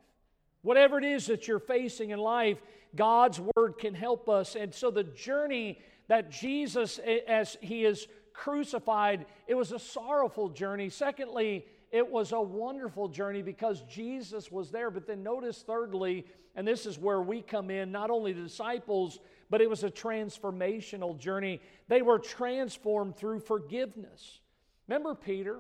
Whatever 0.62 0.98
it 0.98 1.06
is 1.06 1.28
that 1.28 1.48
you're 1.48 1.60
facing 1.60 2.12
in 2.12 2.20
life, 2.20 2.62
God's 2.96 3.40
Word 3.56 3.78
can 3.78 3.94
help 3.94 4.30
us. 4.30 4.56
And 4.56 4.74
so 4.74 4.92
the 4.92 5.04
journey 5.04 5.80
that 6.08 6.32
Jesus, 6.32 7.00
as 7.28 7.58
He 7.62 7.86
is 7.86 8.08
crucified, 8.34 9.26
it 9.48 9.56
was 9.56 9.72
a 9.72 9.80
sorrowful 9.80 10.50
journey. 10.50 10.90
Secondly, 10.90 11.66
it 11.92 12.10
was 12.10 12.32
a 12.32 12.42
wonderful 12.42 13.08
journey 13.08 13.42
because 13.42 13.84
Jesus 13.84 14.52
was 14.52 14.72
there. 14.72 14.90
But 14.90 15.06
then 15.06 15.22
notice, 15.22 15.64
thirdly, 15.66 16.26
and 16.56 16.68
this 16.68 16.86
is 16.86 16.98
where 16.98 17.22
we 17.22 17.42
come 17.42 17.70
in, 17.70 17.92
not 17.92 18.10
only 18.10 18.34
the 18.34 18.44
disciples, 18.44 19.20
but 19.54 19.62
it 19.62 19.70
was 19.70 19.84
a 19.84 19.92
transformational 19.92 21.16
journey. 21.16 21.62
They 21.88 22.02
were 22.02 22.18
transformed 22.18 23.16
through 23.16 23.40
forgiveness. 23.42 24.40
Remember 24.88 25.14
Peter? 25.14 25.60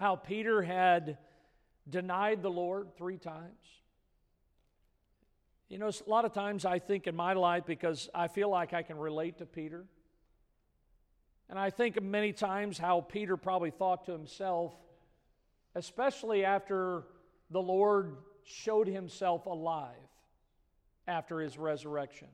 How 0.00 0.16
Peter 0.16 0.62
had 0.62 1.18
denied 1.88 2.42
the 2.42 2.50
Lord 2.50 2.96
three 2.96 3.18
times? 3.18 3.54
You 5.68 5.78
know, 5.78 5.86
a 5.86 6.10
lot 6.10 6.24
of 6.24 6.32
times 6.32 6.64
I 6.64 6.80
think 6.80 7.06
in 7.06 7.14
my 7.14 7.34
life 7.34 7.66
because 7.66 8.10
I 8.12 8.26
feel 8.26 8.48
like 8.48 8.74
I 8.74 8.82
can 8.82 8.98
relate 8.98 9.38
to 9.38 9.46
Peter. 9.46 9.84
And 11.48 11.60
I 11.60 11.70
think 11.70 12.02
many 12.02 12.32
times 12.32 12.78
how 12.78 13.02
Peter 13.02 13.36
probably 13.36 13.70
thought 13.70 14.06
to 14.06 14.10
himself, 14.10 14.74
especially 15.76 16.44
after 16.44 17.04
the 17.48 17.62
Lord 17.62 18.16
showed 18.42 18.88
himself 18.88 19.46
alive 19.46 19.94
after 21.06 21.38
his 21.38 21.56
resurrection. 21.56 22.26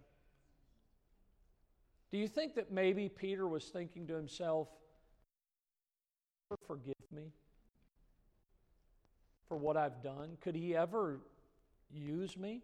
Do 2.11 2.19
you 2.19 2.29
think 2.29 2.55
that 2.55 2.73
maybe 2.73 3.09
Peter 3.09 3.47
was 3.47 3.65
thinking 3.65 4.07
to 4.07 4.15
himself, 4.15 4.69
forgive 6.67 6.95
me 7.13 7.33
for 9.49 9.57
what 9.57 9.77
I've 9.77 10.03
done? 10.03 10.39
Could 10.41 10.55
he 10.55 10.75
ever 10.75 11.21
use 11.91 12.37
me 12.37 12.63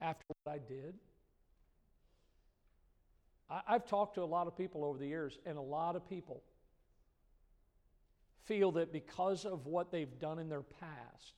after 0.00 0.24
what 0.42 0.52
I 0.52 0.58
did? 0.58 0.94
I, 3.50 3.62
have 3.66 3.86
talked 3.86 4.14
to 4.16 4.22
a 4.22 4.26
lot 4.26 4.46
of 4.46 4.56
people 4.56 4.84
over 4.84 4.98
the 4.98 5.06
years, 5.06 5.38
and 5.46 5.56
a 5.56 5.62
lot 5.62 5.96
of 5.96 6.08
people 6.08 6.42
feel 8.44 8.72
that 8.72 8.92
because 8.92 9.44
of 9.44 9.66
what 9.66 9.90
they've 9.90 10.18
done 10.18 10.38
in 10.38 10.48
their 10.48 10.62
past, 10.62 11.34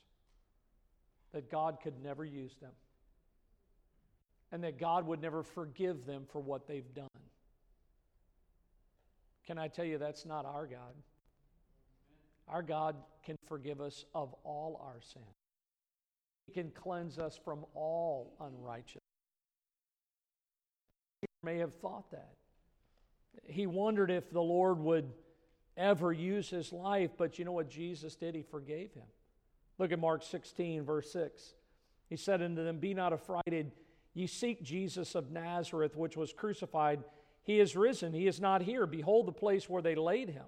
that 1.33 1.50
God 1.50 1.78
could 1.83 2.02
never 2.02 2.24
use 2.24 2.56
them. 2.61 2.72
And 4.52 4.64
that 4.64 4.78
God 4.78 5.06
would 5.06 5.22
never 5.22 5.42
forgive 5.42 6.06
them 6.06 6.24
for 6.30 6.40
what 6.40 6.66
they've 6.66 6.94
done. 6.94 7.08
Can 9.46 9.58
I 9.58 9.68
tell 9.68 9.84
you 9.84 9.98
that's 9.98 10.26
not 10.26 10.44
our 10.44 10.66
God? 10.66 10.94
Our 12.48 12.62
God 12.62 12.96
can 13.24 13.36
forgive 13.46 13.80
us 13.80 14.04
of 14.14 14.34
all 14.44 14.80
our 14.84 15.00
sin. 15.00 15.22
He 16.46 16.52
can 16.52 16.70
cleanse 16.70 17.18
us 17.18 17.38
from 17.44 17.64
all 17.74 18.34
unrighteousness. 18.40 19.04
He 21.20 21.26
may 21.44 21.58
have 21.58 21.74
thought 21.74 22.10
that. 22.10 22.34
He 23.44 23.66
wondered 23.66 24.10
if 24.10 24.30
the 24.30 24.42
Lord 24.42 24.78
would 24.78 25.12
ever 25.76 26.12
use 26.12 26.50
his 26.50 26.72
life, 26.72 27.10
but 27.16 27.38
you 27.38 27.44
know 27.44 27.52
what 27.52 27.70
Jesus 27.70 28.16
did? 28.16 28.34
He 28.34 28.42
forgave 28.42 28.92
him. 28.94 29.06
Look 29.78 29.92
at 29.92 29.98
Mark 29.98 30.22
16, 30.22 30.84
verse 30.84 31.10
6. 31.12 31.54
He 32.08 32.16
said 32.16 32.42
unto 32.42 32.64
them, 32.64 32.78
Be 32.78 32.94
not 32.94 33.12
affrighted. 33.12 33.70
Ye 34.14 34.26
seek 34.26 34.62
Jesus 34.62 35.14
of 35.14 35.30
Nazareth, 35.30 35.96
which 35.96 36.16
was 36.16 36.32
crucified. 36.32 37.04
He 37.42 37.60
is 37.60 37.76
risen. 37.76 38.12
He 38.12 38.26
is 38.26 38.40
not 38.40 38.62
here. 38.62 38.86
Behold 38.86 39.26
the 39.26 39.32
place 39.32 39.68
where 39.68 39.82
they 39.82 39.94
laid 39.94 40.30
him. 40.30 40.46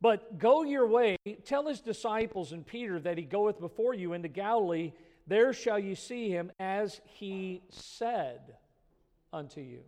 But 0.00 0.38
go 0.38 0.62
your 0.62 0.86
way, 0.86 1.16
tell 1.44 1.66
his 1.66 1.80
disciples 1.80 2.52
and 2.52 2.66
Peter 2.66 2.98
that 3.00 3.18
he 3.18 3.24
goeth 3.24 3.60
before 3.60 3.94
you 3.94 4.14
into 4.14 4.28
Galilee. 4.28 4.92
There 5.26 5.52
shall 5.52 5.78
you 5.78 5.94
see 5.94 6.30
him 6.30 6.50
as 6.58 7.00
he 7.04 7.62
said 7.68 8.56
unto 9.32 9.60
you. 9.60 9.80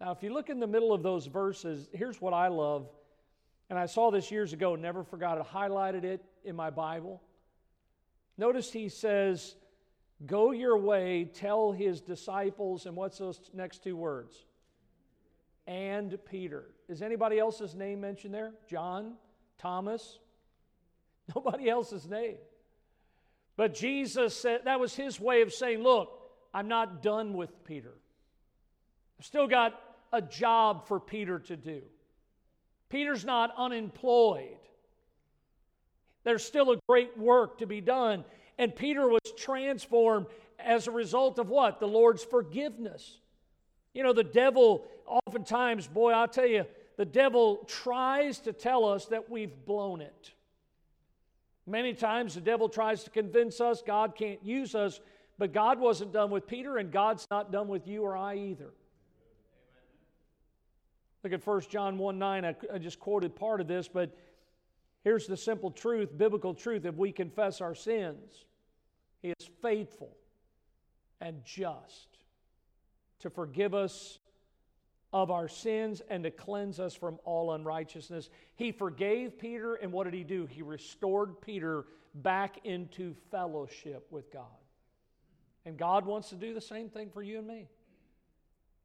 Now, 0.00 0.12
if 0.12 0.22
you 0.22 0.32
look 0.32 0.48
in 0.48 0.60
the 0.60 0.66
middle 0.66 0.92
of 0.92 1.02
those 1.02 1.26
verses, 1.26 1.88
here's 1.92 2.20
what 2.20 2.32
I 2.32 2.48
love. 2.48 2.88
And 3.68 3.78
I 3.78 3.86
saw 3.86 4.10
this 4.10 4.30
years 4.30 4.52
ago, 4.52 4.74
never 4.74 5.02
forgot 5.02 5.38
it, 5.38 5.44
highlighted 5.44 6.04
it 6.04 6.24
in 6.44 6.56
my 6.56 6.70
Bible. 6.70 7.20
Notice 8.38 8.72
he 8.72 8.88
says, 8.88 9.56
Go 10.26 10.50
your 10.50 10.76
way, 10.78 11.30
tell 11.32 11.72
his 11.72 12.00
disciples, 12.00 12.86
and 12.86 12.96
what's 12.96 13.18
those 13.18 13.50
next 13.54 13.84
two 13.84 13.96
words? 13.96 14.44
and 15.68 16.18
Peter. 16.24 16.64
Is 16.88 17.02
anybody 17.02 17.38
else's 17.38 17.74
name 17.74 18.00
mentioned 18.00 18.32
there? 18.34 18.52
John? 18.68 19.12
Thomas? 19.58 20.18
Nobody 21.36 21.68
else's 21.68 22.08
name. 22.08 22.36
But 23.54 23.74
Jesus 23.74 24.34
said 24.34 24.62
that 24.64 24.80
was 24.80 24.96
his 24.96 25.20
way 25.20 25.42
of 25.42 25.52
saying, 25.52 25.82
Look, 25.82 26.10
I'm 26.54 26.68
not 26.68 27.02
done 27.02 27.34
with 27.34 27.64
Peter. 27.64 27.92
I've 29.20 29.26
still 29.26 29.46
got 29.46 29.78
a 30.10 30.22
job 30.22 30.88
for 30.88 30.98
Peter 30.98 31.38
to 31.40 31.56
do. 31.56 31.82
Peter's 32.88 33.26
not 33.26 33.52
unemployed. 33.58 34.56
There's 36.24 36.42
still 36.42 36.72
a 36.72 36.78
great 36.88 37.18
work 37.18 37.58
to 37.58 37.66
be 37.66 37.82
done. 37.82 38.24
And 38.58 38.74
Peter 38.74 39.08
was 39.08 39.20
transformed 39.36 40.26
as 40.58 40.88
a 40.88 40.90
result 40.90 41.38
of 41.38 41.48
what? 41.48 41.78
The 41.78 41.86
Lord's 41.86 42.24
forgiveness. 42.24 43.18
You 43.94 44.02
know, 44.02 44.12
the 44.12 44.24
devil, 44.24 44.84
oftentimes, 45.06 45.86
boy, 45.86 46.12
I'll 46.12 46.28
tell 46.28 46.46
you, 46.46 46.66
the 46.96 47.04
devil 47.04 47.64
tries 47.68 48.40
to 48.40 48.52
tell 48.52 48.84
us 48.84 49.06
that 49.06 49.30
we've 49.30 49.64
blown 49.64 50.00
it. 50.00 50.32
Many 51.66 51.92
times 51.92 52.34
the 52.34 52.40
devil 52.40 52.68
tries 52.68 53.04
to 53.04 53.10
convince 53.10 53.60
us 53.60 53.82
God 53.86 54.16
can't 54.16 54.42
use 54.42 54.74
us, 54.74 55.00
but 55.38 55.52
God 55.52 55.78
wasn't 55.78 56.12
done 56.12 56.30
with 56.30 56.46
Peter, 56.46 56.78
and 56.78 56.90
God's 56.90 57.26
not 57.30 57.52
done 57.52 57.68
with 57.68 57.86
you 57.86 58.02
or 58.02 58.16
I 58.16 58.36
either. 58.36 58.72
Look 61.22 61.32
at 61.32 61.46
1 61.46 61.60
John 61.68 61.98
1 61.98 62.18
9. 62.18 62.44
I, 62.44 62.56
I 62.72 62.78
just 62.78 62.98
quoted 62.98 63.36
part 63.36 63.60
of 63.60 63.68
this, 63.68 63.86
but 63.86 64.16
here's 65.04 65.26
the 65.26 65.36
simple 65.36 65.70
truth, 65.70 66.16
biblical 66.16 66.54
truth. 66.54 66.84
If 66.84 66.96
we 66.96 67.12
confess 67.12 67.60
our 67.60 67.74
sins, 67.74 68.44
He 69.20 69.30
is 69.30 69.48
faithful 69.62 70.16
and 71.20 71.44
just 71.44 72.08
to 73.20 73.30
forgive 73.30 73.74
us 73.74 74.18
of 75.12 75.30
our 75.30 75.48
sins 75.48 76.02
and 76.10 76.22
to 76.24 76.30
cleanse 76.30 76.78
us 76.78 76.94
from 76.94 77.18
all 77.24 77.52
unrighteousness. 77.52 78.28
He 78.56 78.72
forgave 78.72 79.38
Peter, 79.38 79.74
and 79.74 79.92
what 79.92 80.04
did 80.04 80.14
he 80.14 80.24
do? 80.24 80.46
He 80.46 80.62
restored 80.62 81.40
Peter 81.40 81.86
back 82.14 82.58
into 82.64 83.14
fellowship 83.30 84.06
with 84.10 84.32
God. 84.32 84.44
And 85.64 85.76
God 85.76 86.06
wants 86.06 86.30
to 86.30 86.36
do 86.36 86.54
the 86.54 86.60
same 86.60 86.88
thing 86.88 87.10
for 87.10 87.22
you 87.22 87.38
and 87.38 87.46
me. 87.46 87.68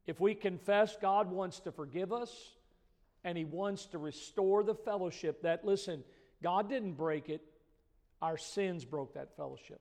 If 0.06 0.20
we 0.20 0.34
confess, 0.34 0.96
God 1.00 1.30
wants 1.30 1.60
to 1.60 1.72
forgive 1.72 2.12
us, 2.12 2.53
and 3.24 3.36
He 3.36 3.44
wants 3.44 3.86
to 3.86 3.98
restore 3.98 4.62
the 4.62 4.74
fellowship 4.74 5.42
that, 5.42 5.64
listen, 5.64 6.04
God 6.42 6.68
didn't 6.68 6.92
break 6.92 7.28
it, 7.28 7.42
our 8.20 8.36
sins 8.36 8.84
broke 8.84 9.14
that 9.14 9.36
fellowship. 9.36 9.80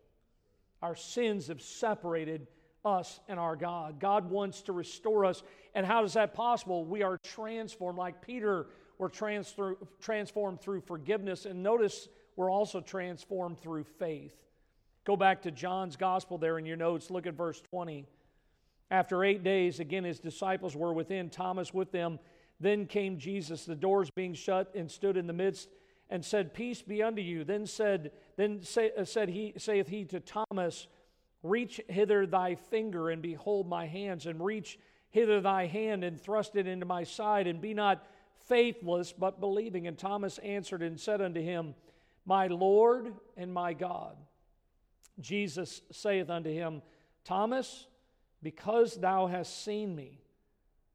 Our 0.82 0.96
sins 0.96 1.48
have 1.48 1.62
separated 1.62 2.48
us 2.84 3.20
and 3.28 3.40
our 3.40 3.56
God. 3.56 4.00
God 4.00 4.30
wants 4.30 4.64
to 4.64 4.74
restore 4.74 5.26
us. 5.26 5.44
And 5.74 5.86
how 5.86 6.04
is 6.04 6.14
that 6.14 6.34
possible? 6.34 6.86
We 6.86 7.04
are 7.04 7.18
transformed, 7.24 7.98
like 7.98 8.22
Peter, 8.22 8.68
we're 8.98 9.10
trans- 9.10 9.56
transformed 10.02 10.62
through 10.62 10.82
forgiveness. 10.82 11.46
And 11.46 11.64
notice 11.64 12.10
we're 12.36 12.52
also 12.52 12.82
transformed 12.82 13.60
through 13.60 13.86
faith. 13.86 14.36
Go 15.06 15.16
back 15.16 15.42
to 15.44 15.52
John's 15.52 15.96
gospel 15.96 16.38
there 16.38 16.58
in 16.58 16.66
your 16.66 16.78
notes. 16.78 17.10
Look 17.10 17.28
at 17.28 17.34
verse 17.34 17.62
20. 17.62 18.06
After 18.92 19.24
eight 19.24 19.44
days, 19.44 19.80
again, 19.80 20.04
his 20.04 20.20
disciples 20.20 20.76
were 20.76 20.94
within, 20.94 21.30
Thomas 21.30 21.74
with 21.74 21.92
them. 21.92 22.20
Then 22.64 22.86
came 22.86 23.18
Jesus, 23.18 23.66
the 23.66 23.76
doors 23.76 24.10
being 24.10 24.34
shut, 24.34 24.74
and 24.74 24.90
stood 24.90 25.18
in 25.18 25.28
the 25.28 25.34
midst 25.34 25.68
and 26.10 26.24
said, 26.24 26.54
Peace 26.54 26.82
be 26.82 27.04
unto 27.04 27.22
you. 27.22 27.44
Then 27.44 27.66
said, 27.66 28.12
then 28.38 28.64
say, 28.64 28.92
uh, 28.98 29.04
said 29.04 29.28
he, 29.28 29.54
saith 29.58 29.90
he 29.90 30.06
to 30.06 30.22
Thomas, 30.22 30.88
Reach 31.44 31.82
hither 31.90 32.26
thy 32.26 32.56
finger 32.56 33.10
and 33.10 33.22
behold 33.22 33.68
my 33.68 33.86
hands, 33.86 34.28
and 34.28 34.44
reach 34.44 34.80
hither 35.10 35.42
thy 35.42 35.66
hand 35.66 36.06
and 36.06 36.18
thrust 36.18 36.56
it 36.56 36.66
into 36.66 36.86
my 36.86 37.04
side, 37.04 37.48
and 37.48 37.60
be 37.60 37.74
not 37.74 38.08
faithless, 38.48 39.12
but 39.12 39.42
believing. 39.42 39.86
And 39.86 39.98
Thomas 39.98 40.38
answered 40.38 40.82
and 40.82 40.98
said 40.98 41.20
unto 41.20 41.42
him, 41.42 41.76
My 42.26 42.48
Lord 42.48 43.14
and 43.36 43.54
my 43.54 43.74
God. 43.74 44.16
Jesus 45.20 45.82
saith 45.92 46.30
unto 46.30 46.50
him, 46.50 46.82
Thomas, 47.26 47.88
because 48.42 48.96
thou 48.96 49.28
hast 49.28 49.66
seen 49.66 49.94
me, 49.94 50.22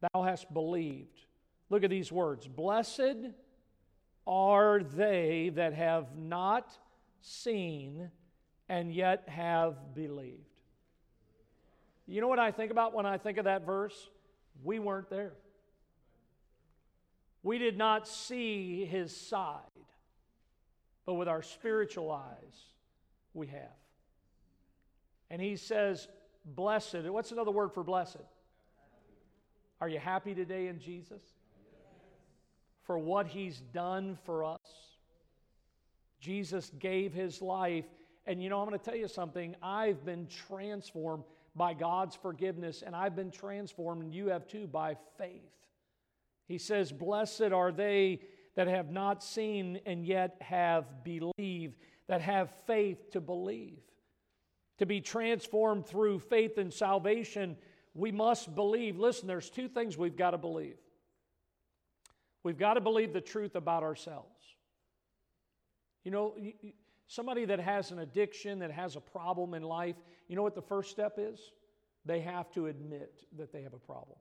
thou 0.00 0.22
hast 0.22 0.50
believed. 0.54 1.27
Look 1.70 1.84
at 1.84 1.90
these 1.90 2.10
words 2.10 2.46
Blessed 2.46 3.32
are 4.26 4.80
they 4.80 5.50
that 5.54 5.72
have 5.72 6.16
not 6.16 6.70
seen 7.20 8.10
and 8.68 8.92
yet 8.92 9.28
have 9.28 9.94
believed. 9.94 10.44
You 12.06 12.20
know 12.20 12.28
what 12.28 12.38
I 12.38 12.50
think 12.50 12.70
about 12.70 12.94
when 12.94 13.06
I 13.06 13.18
think 13.18 13.38
of 13.38 13.44
that 13.44 13.64
verse? 13.64 14.10
We 14.62 14.78
weren't 14.78 15.10
there. 15.10 15.32
We 17.42 17.58
did 17.58 17.78
not 17.78 18.08
see 18.08 18.84
his 18.84 19.14
side, 19.16 19.60
but 21.06 21.14
with 21.14 21.28
our 21.28 21.42
spiritual 21.42 22.10
eyes, 22.10 22.64
we 23.32 23.46
have. 23.48 23.76
And 25.30 25.40
he 25.40 25.56
says, 25.56 26.08
Blessed. 26.44 27.04
What's 27.04 27.32
another 27.32 27.50
word 27.50 27.72
for 27.72 27.84
blessed? 27.84 28.16
Are 29.80 29.88
you 29.88 29.98
happy 29.98 30.34
today 30.34 30.68
in 30.68 30.80
Jesus? 30.80 31.22
For 32.88 32.98
what 32.98 33.28
he's 33.28 33.60
done 33.60 34.18
for 34.24 34.42
us? 34.44 34.58
Jesus 36.18 36.72
gave 36.80 37.12
his 37.12 37.40
life 37.40 37.84
and 38.28 38.42
you 38.42 38.50
know, 38.50 38.60
I'm 38.60 38.68
going 38.68 38.78
to 38.78 38.84
tell 38.84 38.94
you 38.94 39.08
something. 39.08 39.56
I've 39.62 40.04
been 40.04 40.26
transformed 40.26 41.24
by 41.56 41.72
God's 41.72 42.14
forgiveness, 42.14 42.82
and 42.84 42.94
I've 42.94 43.16
been 43.16 43.30
transformed, 43.30 44.02
and 44.02 44.12
you 44.12 44.26
have 44.28 44.46
too, 44.46 44.66
by 44.66 44.98
faith. 45.16 45.50
He 46.46 46.58
says, 46.58 46.92
Blessed 46.92 47.52
are 47.52 47.72
they 47.72 48.20
that 48.54 48.68
have 48.68 48.90
not 48.90 49.24
seen 49.24 49.80
and 49.86 50.04
yet 50.04 50.36
have 50.42 51.02
believed, 51.02 51.78
that 52.06 52.20
have 52.20 52.50
faith 52.66 53.12
to 53.12 53.20
believe. 53.22 53.80
To 54.76 54.84
be 54.84 55.00
transformed 55.00 55.86
through 55.86 56.18
faith 56.18 56.58
and 56.58 56.72
salvation, 56.72 57.56
we 57.94 58.12
must 58.12 58.54
believe. 58.54 58.98
Listen, 58.98 59.26
there's 59.26 59.48
two 59.48 59.68
things 59.68 59.96
we've 59.96 60.18
got 60.18 60.32
to 60.32 60.38
believe. 60.38 60.76
We've 62.48 62.56
got 62.56 62.74
to 62.74 62.80
believe 62.80 63.12
the 63.12 63.20
truth 63.20 63.56
about 63.56 63.82
ourselves. 63.82 64.42
You 66.02 66.10
know, 66.10 66.34
somebody 67.06 67.44
that 67.44 67.60
has 67.60 67.90
an 67.90 67.98
addiction, 67.98 68.60
that 68.60 68.70
has 68.70 68.96
a 68.96 69.00
problem 69.00 69.52
in 69.52 69.62
life, 69.62 69.96
you 70.28 70.34
know 70.34 70.42
what 70.42 70.54
the 70.54 70.62
first 70.62 70.90
step 70.90 71.18
is? 71.18 71.38
They 72.06 72.20
have 72.20 72.50
to 72.52 72.68
admit 72.68 73.26
that 73.36 73.52
they 73.52 73.60
have 73.64 73.74
a 73.74 73.78
problem. 73.78 74.16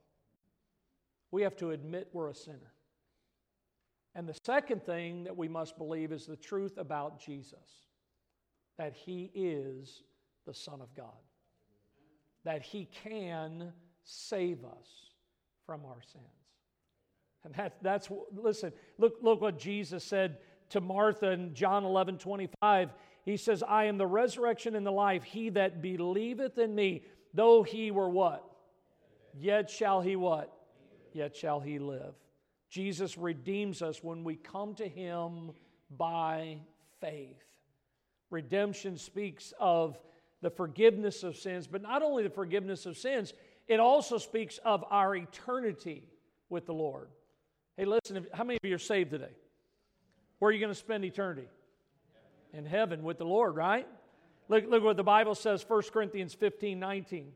We 1.31 1.41
have 1.43 1.55
to 1.55 1.71
admit 1.71 2.09
we're 2.11 2.27
a 2.27 2.35
sinner. 2.35 2.73
And 4.13 4.27
the 4.27 4.37
second 4.43 4.83
thing 4.83 5.23
that 5.23 5.37
we 5.37 5.47
must 5.47 5.77
believe 5.77 6.11
is 6.11 6.25
the 6.25 6.35
truth 6.35 6.77
about 6.77 7.21
Jesus 7.21 7.85
that 8.77 8.91
he 8.93 9.31
is 9.33 10.03
the 10.45 10.53
Son 10.53 10.81
of 10.81 10.93
God, 10.93 11.23
that 12.43 12.61
he 12.61 12.89
can 13.05 13.71
save 14.03 14.65
us 14.65 15.13
from 15.65 15.85
our 15.85 16.01
sins. 16.01 16.36
And 17.47 17.55
that, 17.55 17.77
that's, 17.81 18.09
listen, 18.35 18.73
look, 18.97 19.19
look 19.21 19.39
what 19.39 19.57
Jesus 19.57 20.03
said 20.03 20.39
to 20.71 20.81
Martha 20.81 21.31
in 21.31 21.53
John 21.53 21.85
11 21.85 22.17
25. 22.17 22.89
He 23.23 23.37
says, 23.37 23.63
I 23.65 23.85
am 23.85 23.97
the 23.97 24.05
resurrection 24.05 24.75
and 24.75 24.85
the 24.85 24.91
life. 24.91 25.23
He 25.23 25.47
that 25.51 25.81
believeth 25.81 26.57
in 26.57 26.75
me, 26.75 27.03
though 27.33 27.63
he 27.63 27.89
were 27.89 28.09
what? 28.09 28.43
Yet 29.33 29.69
shall 29.69 30.01
he 30.01 30.17
what? 30.17 30.53
Yet 31.13 31.37
shall 31.37 31.61
he 31.61 31.79
live. 31.79 32.15
Jesus 32.69 33.17
redeems 33.17 33.81
us 33.81 34.03
when 34.03 34.25
we 34.25 34.35
come 34.35 34.75
to 34.75 34.87
him 34.89 35.51
by 35.89 36.57
faith. 36.99 37.41
Redemption 38.29 38.97
speaks 38.97 39.53
of 39.57 39.97
the 40.41 40.49
forgiveness 40.49 41.23
of 41.23 41.37
sins, 41.37 41.65
but 41.65 41.81
not 41.81 42.03
only 42.03 42.23
the 42.23 42.29
forgiveness 42.29 42.85
of 42.85 42.97
sins, 42.97 43.33
it 43.69 43.79
also 43.79 44.17
speaks 44.17 44.57
of 44.65 44.83
our 44.89 45.15
eternity 45.15 46.03
with 46.49 46.65
the 46.65 46.73
Lord. 46.73 47.07
Hey, 47.77 47.85
listen, 47.85 48.25
how 48.33 48.43
many 48.43 48.57
of 48.57 48.67
you 48.67 48.73
are 48.73 48.79
saved 48.79 49.11
today? 49.11 49.35
Where 50.39 50.49
are 50.49 50.51
you 50.51 50.59
going 50.59 50.73
to 50.73 50.79
spend 50.79 51.05
eternity? 51.05 51.47
In 52.51 52.65
heaven 52.65 53.03
with 53.03 53.19
the 53.19 53.25
Lord, 53.25 53.55
right? 53.55 53.87
Look, 54.49 54.65
look 54.67 54.83
what 54.83 54.97
the 54.97 55.03
Bible 55.03 55.35
says, 55.35 55.63
1 55.67 55.83
Corinthians 55.93 56.33
15 56.33 56.79
19. 56.79 57.31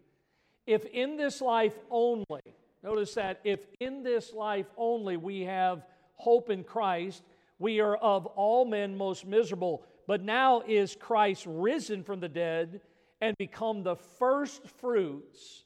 If 0.65 0.86
in 0.86 1.15
this 1.15 1.41
life 1.41 1.77
only, 1.91 2.41
notice 2.82 3.13
that, 3.13 3.39
if 3.43 3.60
in 3.80 4.01
this 4.01 4.34
life 4.34 4.65
only 4.77 5.15
we 5.15 5.41
have 5.41 5.86
hope 6.15 6.49
in 6.49 6.63
Christ, 6.63 7.21
we 7.60 7.80
are 7.80 7.95
of 7.97 8.25
all 8.25 8.65
men 8.65 8.97
most 8.97 9.27
miserable. 9.27 9.84
But 10.08 10.23
now 10.23 10.63
is 10.67 10.95
Christ 10.99 11.45
risen 11.47 12.04
from 12.04 12.19
the 12.19 12.30
dead 12.30 12.82
and 13.19 13.38
become 13.38 13.84
the 13.84 13.95
first 13.95 14.67
fruits 14.80 15.65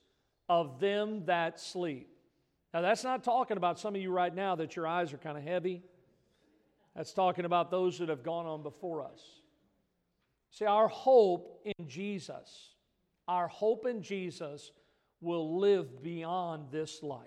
of 0.50 0.82
them 0.82 1.26
that 1.28 1.62
sleep. 1.62 2.15
Now, 2.76 2.82
that's 2.82 3.06
not 3.06 3.24
talking 3.24 3.56
about 3.56 3.80
some 3.80 3.96
of 3.96 4.02
you 4.02 4.12
right 4.12 4.36
now 4.36 4.58
that 4.58 4.76
your 4.76 4.86
eyes 4.86 5.14
are 5.14 5.18
kind 5.18 5.38
of 5.38 5.46
heavy. 5.46 5.82
That's 6.94 7.14
talking 7.14 7.46
about 7.46 7.72
those 7.72 8.00
that 8.00 8.10
have 8.10 8.22
gone 8.22 8.46
on 8.46 8.64
before 8.64 9.02
us. 9.02 9.22
See, 10.52 10.66
our 10.66 10.90
hope 10.90 11.62
in 11.64 11.88
Jesus, 11.88 12.74
our 13.30 13.48
hope 13.48 13.86
in 13.86 14.02
Jesus 14.02 14.74
will 15.22 15.58
live 15.58 16.04
beyond 16.04 16.66
this 16.70 17.02
life. 17.02 17.22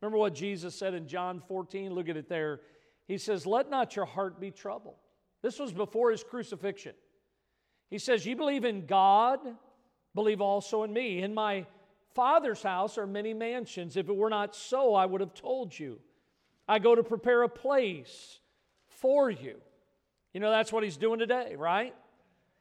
Remember 0.00 0.16
what 0.16 0.34
Jesus 0.34 0.74
said 0.74 0.94
in 0.94 1.06
John 1.06 1.42
14? 1.46 1.92
Look 1.92 2.08
at 2.08 2.16
it 2.16 2.30
there. 2.30 2.62
He 3.06 3.18
says, 3.18 3.44
Let 3.44 3.68
not 3.68 3.94
your 3.94 4.06
heart 4.06 4.40
be 4.40 4.50
troubled. 4.50 4.96
This 5.42 5.58
was 5.58 5.74
before 5.74 6.12
his 6.12 6.24
crucifixion. 6.24 6.94
He 7.90 7.98
says, 7.98 8.24
You 8.24 8.36
believe 8.36 8.64
in 8.64 8.86
God, 8.86 9.38
believe 10.14 10.40
also 10.40 10.82
in 10.82 10.94
me. 10.94 11.20
In 11.20 11.34
my 11.34 11.66
Father's 12.16 12.62
house 12.62 12.96
are 12.96 13.06
many 13.06 13.34
mansions. 13.34 13.94
If 13.94 14.08
it 14.08 14.16
were 14.16 14.30
not 14.30 14.56
so, 14.56 14.94
I 14.94 15.04
would 15.04 15.20
have 15.20 15.34
told 15.34 15.78
you. 15.78 15.98
I 16.66 16.78
go 16.78 16.94
to 16.94 17.02
prepare 17.02 17.42
a 17.42 17.48
place 17.48 18.40
for 18.88 19.30
you. 19.30 19.56
You 20.32 20.40
know, 20.40 20.50
that's 20.50 20.72
what 20.72 20.82
he's 20.82 20.96
doing 20.96 21.18
today, 21.18 21.56
right? 21.56 21.94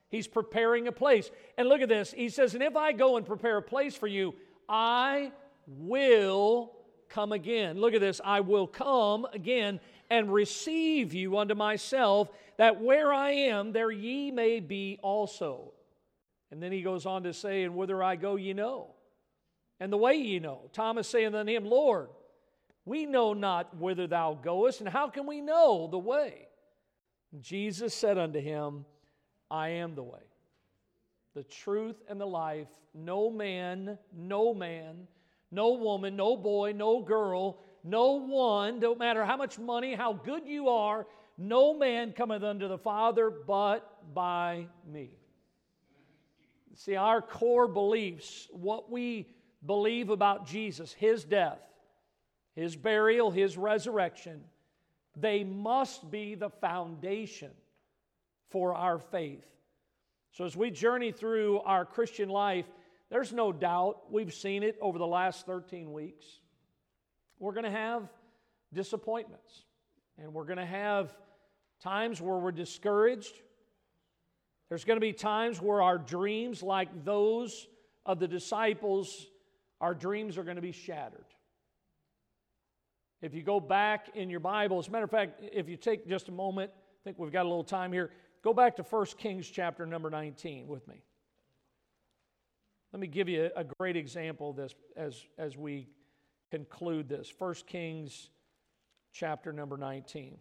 He's 0.10 0.28
preparing 0.28 0.90
a 0.90 0.92
place. 0.92 1.32
And 1.58 1.70
look 1.70 1.80
at 1.80 1.88
this. 1.88 2.12
He 2.12 2.28
says, 2.28 2.54
And 2.54 2.62
if 2.62 2.76
I 2.76 2.92
go 2.92 3.16
and 3.16 3.26
prepare 3.26 3.56
a 3.56 3.62
place 3.62 3.96
for 3.96 4.08
you, 4.08 4.36
I 4.68 5.32
will 5.68 6.74
come 7.08 7.32
again. 7.32 7.80
Look 7.80 7.94
at 7.94 8.02
this. 8.02 8.20
I 8.26 8.42
will 8.42 8.68
come 8.68 9.26
again 9.32 9.80
and 10.10 10.34
receive 10.34 11.14
you 11.14 11.38
unto 11.38 11.56
myself, 11.56 12.30
that 12.58 12.82
where 12.82 13.14
I 13.14 13.32
am, 13.32 13.72
there 13.72 13.90
ye 13.90 14.32
may 14.32 14.60
be 14.60 15.00
also. 15.02 15.72
And 16.52 16.62
then 16.62 16.74
he 16.74 16.82
goes 16.82 17.06
on 17.06 17.24
to 17.24 17.34
say, 17.34 17.64
And 17.64 17.76
whither 17.76 18.04
I 18.04 18.18
go, 18.18 18.36
ye 18.36 18.52
know, 18.52 18.95
and 19.80 19.92
the 19.92 19.98
way 19.98 20.16
ye 20.16 20.40
know. 20.40 20.70
Thomas 20.74 21.08
saying 21.08 21.36
unto 21.36 21.52
him, 21.52 21.66
Lord, 21.66 22.10
we 22.86 23.06
know 23.06 23.34
not 23.34 23.76
whither 23.78 24.08
thou 24.08 24.34
goest, 24.34 24.80
and 24.80 24.90
how 24.90 25.10
can 25.10 25.26
we 25.26 25.42
know 25.42 25.88
the 25.90 25.98
way? 25.98 26.48
Jesus 27.40 27.94
said 27.94 28.18
unto 28.18 28.40
him, 28.40 28.86
I 29.50 29.70
am 29.70 29.96
the 29.96 30.04
way, 30.04 30.22
the 31.34 31.44
truth, 31.44 32.02
and 32.08 32.20
the 32.20 32.26
life. 32.26 32.68
No 32.94 33.30
man, 33.30 33.98
no 34.16 34.54
man, 34.54 35.08
no 35.52 35.74
woman, 35.74 36.16
no 36.16 36.38
boy, 36.38 36.74
no 36.74 37.02
girl, 37.02 37.60
no 37.84 38.14
one, 38.14 38.80
don't 38.80 39.00
matter 39.00 39.26
how 39.26 39.38
much 39.38 39.60
money, 39.60 39.94
how 39.94 40.14
good 40.14 40.48
you 40.48 40.70
are, 40.70 41.06
no 41.38 41.74
man 41.74 42.14
cometh 42.14 42.44
unto 42.44 42.68
the 42.68 42.78
Father 42.78 43.30
but 43.30 44.14
by 44.14 44.68
me. 44.92 45.12
See, 46.76 46.96
our 46.96 47.22
core 47.22 47.68
beliefs, 47.68 48.48
what 48.52 48.92
we 48.92 49.28
believe 49.64 50.10
about 50.10 50.48
Jesus, 50.48 50.94
his 50.94 51.24
death, 51.24 51.60
his 52.56 52.76
burial, 52.76 53.32
his 53.32 53.58
resurrection, 53.58 54.42
they 55.16 55.44
must 55.44 56.10
be 56.10 56.36
the 56.36 56.50
foundation 56.50 57.52
for 58.50 58.74
our 58.74 59.00
faith. 59.00 59.46
So, 60.32 60.46
as 60.46 60.56
we 60.56 60.72
journey 60.72 61.12
through 61.12 61.60
our 61.62 61.86
Christian 61.86 62.30
life, 62.30 62.66
there's 63.10 63.32
no 63.32 63.52
doubt 63.52 64.12
we've 64.12 64.34
seen 64.34 64.64
it 64.64 64.78
over 64.82 64.98
the 64.98 65.08
last 65.08 65.46
13 65.46 65.94
weeks. 65.94 66.26
We're 67.40 67.54
going 67.54 67.66
to 67.66 67.72
have 67.72 68.10
disappointments, 68.74 69.64
and 70.18 70.34
we're 70.34 70.46
going 70.46 70.58
to 70.58 70.66
have 70.66 71.16
times 71.82 72.22
where 72.22 72.38
we're 72.38 72.52
discouraged. 72.52 73.34
There's 74.70 74.84
going 74.84 74.98
to 74.98 75.02
be 75.02 75.14
times 75.14 75.62
where 75.62 75.82
our 75.82 75.98
dreams, 75.98 76.64
like 76.64 77.06
those 77.06 77.68
of 78.06 78.20
the 78.20 78.28
disciples, 78.28 79.28
our 79.86 79.94
dreams 79.94 80.36
are 80.40 80.44
going 80.44 80.56
to 80.56 80.64
be 80.64 80.72
shattered. 80.72 81.28
If 83.22 83.36
you 83.36 83.44
go 83.44 83.60
back 83.60 84.10
in 84.16 84.32
your 84.32 84.40
Bible, 84.40 84.80
as 84.80 84.88
a 84.88 84.92
matter 84.92 85.04
of 85.04 85.12
fact, 85.12 85.42
if 85.54 85.70
you 85.70 85.78
take 85.78 86.08
just 86.08 86.28
a 86.28 86.32
moment, 86.32 86.72
I 86.74 87.04
think 87.04 87.20
we've 87.20 87.32
got 87.32 87.44
a 87.44 87.48
little 87.48 87.64
time 87.64 87.94
here, 87.94 88.10
go 88.44 88.52
back 88.52 88.78
to 88.78 88.82
1 88.82 89.06
Kings 89.20 89.48
chapter 89.48 89.86
number 89.86 90.10
19 90.10 90.68
with 90.68 90.88
me. 90.88 91.04
Let 92.94 93.00
me 93.00 93.06
give 93.06 93.30
you 93.30 93.52
a 93.56 93.64
great 93.78 93.96
example 93.96 94.50
of 94.50 94.56
this 94.56 94.74
as, 94.98 95.24
as 95.38 95.56
we 95.56 95.88
conclude 96.50 97.08
this. 97.08 97.32
1 97.38 97.54
Kings 97.68 98.32
chapter 99.14 99.54
number 99.54 99.78
19. 99.78 100.40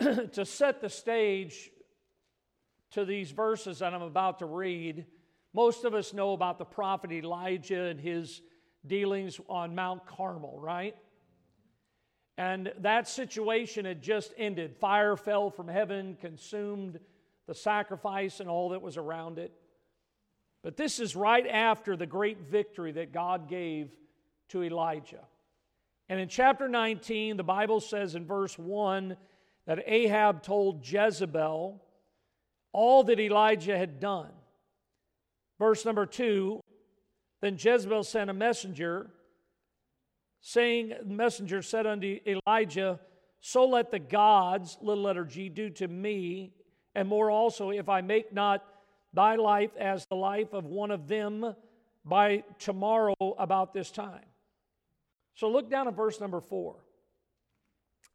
to 0.32 0.44
set 0.44 0.80
the 0.80 0.88
stage 0.88 1.70
to 2.90 3.04
these 3.04 3.30
verses 3.30 3.78
that 3.78 3.94
I'm 3.94 4.02
about 4.02 4.40
to 4.40 4.46
read, 4.46 5.06
most 5.52 5.84
of 5.84 5.94
us 5.94 6.12
know 6.12 6.32
about 6.32 6.58
the 6.58 6.64
prophet 6.64 7.12
Elijah 7.12 7.84
and 7.84 8.00
his 8.00 8.40
dealings 8.86 9.40
on 9.48 9.74
Mount 9.74 10.06
Carmel, 10.06 10.58
right? 10.60 10.96
And 12.38 12.72
that 12.78 13.08
situation 13.08 13.84
had 13.84 14.00
just 14.00 14.32
ended. 14.38 14.76
Fire 14.76 15.16
fell 15.16 15.50
from 15.50 15.68
heaven, 15.68 16.16
consumed 16.20 16.98
the 17.46 17.54
sacrifice 17.54 18.40
and 18.40 18.48
all 18.48 18.70
that 18.70 18.80
was 18.80 18.96
around 18.96 19.38
it. 19.38 19.52
But 20.62 20.76
this 20.76 21.00
is 21.00 21.16
right 21.16 21.46
after 21.46 21.96
the 21.96 22.06
great 22.06 22.38
victory 22.40 22.92
that 22.92 23.12
God 23.12 23.48
gave 23.48 23.90
to 24.50 24.62
Elijah. 24.62 25.24
And 26.08 26.20
in 26.20 26.28
chapter 26.28 26.68
19, 26.68 27.36
the 27.36 27.42
Bible 27.42 27.80
says 27.80 28.14
in 28.14 28.26
verse 28.26 28.58
1 28.58 29.16
that 29.66 29.82
Ahab 29.86 30.42
told 30.42 30.86
Jezebel 30.86 31.82
all 32.72 33.04
that 33.04 33.20
Elijah 33.20 33.76
had 33.76 34.00
done. 34.00 34.30
Verse 35.60 35.84
number 35.84 36.06
2 36.06 36.60
then 37.40 37.56
Jezebel 37.58 38.04
sent 38.04 38.28
a 38.28 38.34
messenger, 38.34 39.10
saying, 40.40 40.92
The 41.02 41.14
messenger 41.14 41.62
said 41.62 41.86
unto 41.86 42.18
Elijah, 42.26 43.00
So 43.40 43.66
let 43.66 43.90
the 43.90 43.98
gods, 43.98 44.76
little 44.82 45.04
letter 45.04 45.24
G, 45.24 45.48
do 45.48 45.70
to 45.70 45.88
me, 45.88 46.52
and 46.94 47.08
more 47.08 47.30
also, 47.30 47.70
if 47.70 47.88
I 47.88 48.02
make 48.02 48.32
not 48.32 48.64
thy 49.14 49.36
life 49.36 49.70
as 49.78 50.06
the 50.06 50.16
life 50.16 50.52
of 50.52 50.66
one 50.66 50.90
of 50.90 51.08
them 51.08 51.54
by 52.04 52.44
tomorrow 52.58 53.14
about 53.38 53.72
this 53.72 53.90
time. 53.90 54.26
So 55.34 55.48
look 55.48 55.70
down 55.70 55.88
at 55.88 55.96
verse 55.96 56.20
number 56.20 56.40
four. 56.40 56.76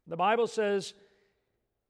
The 0.06 0.16
Bible 0.16 0.46
says, 0.46 0.94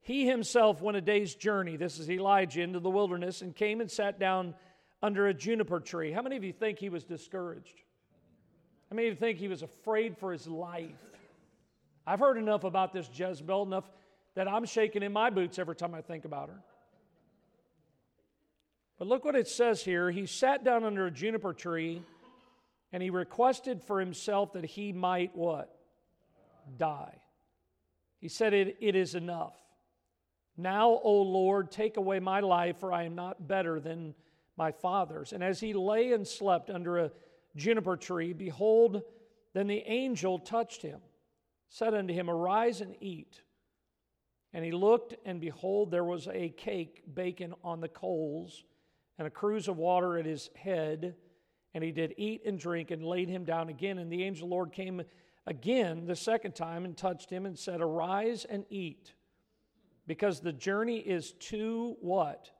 He 0.00 0.26
himself 0.26 0.80
went 0.80 0.96
a 0.96 1.02
day's 1.02 1.34
journey, 1.34 1.76
this 1.76 1.98
is 1.98 2.08
Elijah, 2.08 2.62
into 2.62 2.80
the 2.80 2.88
wilderness, 2.88 3.42
and 3.42 3.54
came 3.54 3.82
and 3.82 3.90
sat 3.90 4.18
down 4.18 4.54
under 5.02 5.26
a 5.26 5.34
juniper 5.34 5.80
tree. 5.80 6.12
How 6.12 6.22
many 6.22 6.36
of 6.36 6.44
you 6.44 6.52
think 6.52 6.78
he 6.78 6.88
was 6.88 7.04
discouraged? 7.04 7.82
How 8.90 8.96
many 8.96 9.08
of 9.08 9.14
you 9.14 9.18
think 9.18 9.38
he 9.38 9.48
was 9.48 9.62
afraid 9.62 10.16
for 10.16 10.32
his 10.32 10.46
life? 10.46 10.90
I've 12.06 12.20
heard 12.20 12.38
enough 12.38 12.64
about 12.64 12.92
this 12.92 13.10
Jezebel, 13.12 13.64
enough 13.64 13.90
that 14.34 14.46
I'm 14.48 14.64
shaking 14.64 15.02
in 15.02 15.12
my 15.12 15.30
boots 15.30 15.58
every 15.58 15.74
time 15.74 15.94
I 15.94 16.02
think 16.02 16.24
about 16.24 16.48
her. 16.48 16.62
But 18.98 19.08
look 19.08 19.24
what 19.24 19.34
it 19.34 19.48
says 19.48 19.82
here. 19.82 20.10
He 20.10 20.26
sat 20.26 20.64
down 20.64 20.84
under 20.84 21.06
a 21.06 21.10
juniper 21.10 21.52
tree 21.52 22.02
and 22.92 23.02
he 23.02 23.10
requested 23.10 23.82
for 23.82 24.00
himself 24.00 24.52
that 24.52 24.64
he 24.64 24.92
might 24.92 25.36
what? 25.36 25.76
Die. 26.78 27.14
He 28.20 28.28
said, 28.28 28.54
It, 28.54 28.76
it 28.80 28.94
is 28.94 29.14
enough. 29.14 29.54
Now, 30.56 31.00
O 31.02 31.22
Lord, 31.22 31.70
take 31.70 31.98
away 31.98 32.18
my 32.20 32.40
life, 32.40 32.78
for 32.78 32.92
I 32.92 33.02
am 33.04 33.14
not 33.14 33.46
better 33.46 33.78
than 33.78 34.14
my 34.56 34.72
fathers. 34.72 35.32
And 35.32 35.42
as 35.42 35.60
he 35.60 35.74
lay 35.74 36.12
and 36.12 36.26
slept 36.26 36.70
under 36.70 36.98
a 36.98 37.10
juniper 37.56 37.96
tree, 37.96 38.32
behold, 38.32 39.02
then 39.54 39.66
the 39.66 39.82
angel 39.86 40.38
touched 40.38 40.82
him, 40.82 41.00
said 41.68 41.94
unto 41.94 42.12
him, 42.12 42.28
Arise 42.28 42.80
and 42.80 42.94
eat. 43.00 43.42
And 44.52 44.64
he 44.64 44.72
looked, 44.72 45.14
and 45.24 45.40
behold, 45.40 45.90
there 45.90 46.04
was 46.04 46.28
a 46.28 46.48
cake 46.50 47.02
baking 47.14 47.54
on 47.62 47.80
the 47.80 47.88
coals, 47.88 48.64
and 49.18 49.26
a 49.26 49.30
cruse 49.30 49.68
of 49.68 49.76
water 49.76 50.18
at 50.18 50.26
his 50.26 50.50
head. 50.54 51.14
And 51.74 51.84
he 51.84 51.92
did 51.92 52.14
eat 52.16 52.42
and 52.46 52.58
drink, 52.58 52.90
and 52.90 53.04
laid 53.04 53.28
him 53.28 53.44
down 53.44 53.68
again. 53.68 53.98
And 53.98 54.10
the 54.10 54.24
angel 54.24 54.48
Lord 54.48 54.72
came 54.72 55.02
again 55.46 56.06
the 56.06 56.16
second 56.16 56.54
time 56.54 56.84
and 56.84 56.96
touched 56.96 57.28
him, 57.30 57.44
and 57.44 57.58
said, 57.58 57.80
Arise 57.80 58.46
and 58.46 58.64
eat, 58.70 59.12
because 60.06 60.40
the 60.40 60.52
journey 60.52 60.98
is 60.98 61.32
too 61.32 61.96
what? 62.00 62.50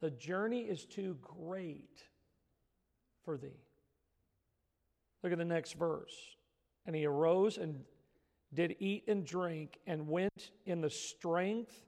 The 0.00 0.10
journey 0.10 0.62
is 0.62 0.84
too 0.84 1.16
great 1.22 2.04
for 3.24 3.36
thee. 3.36 3.64
Look 5.22 5.32
at 5.32 5.38
the 5.38 5.44
next 5.44 5.72
verse. 5.72 6.14
And 6.86 6.94
he 6.94 7.04
arose 7.04 7.58
and 7.58 7.84
did 8.54 8.76
eat 8.78 9.04
and 9.08 9.26
drink, 9.26 9.78
and 9.86 10.08
went 10.08 10.52
in 10.64 10.80
the 10.80 10.88
strength 10.88 11.84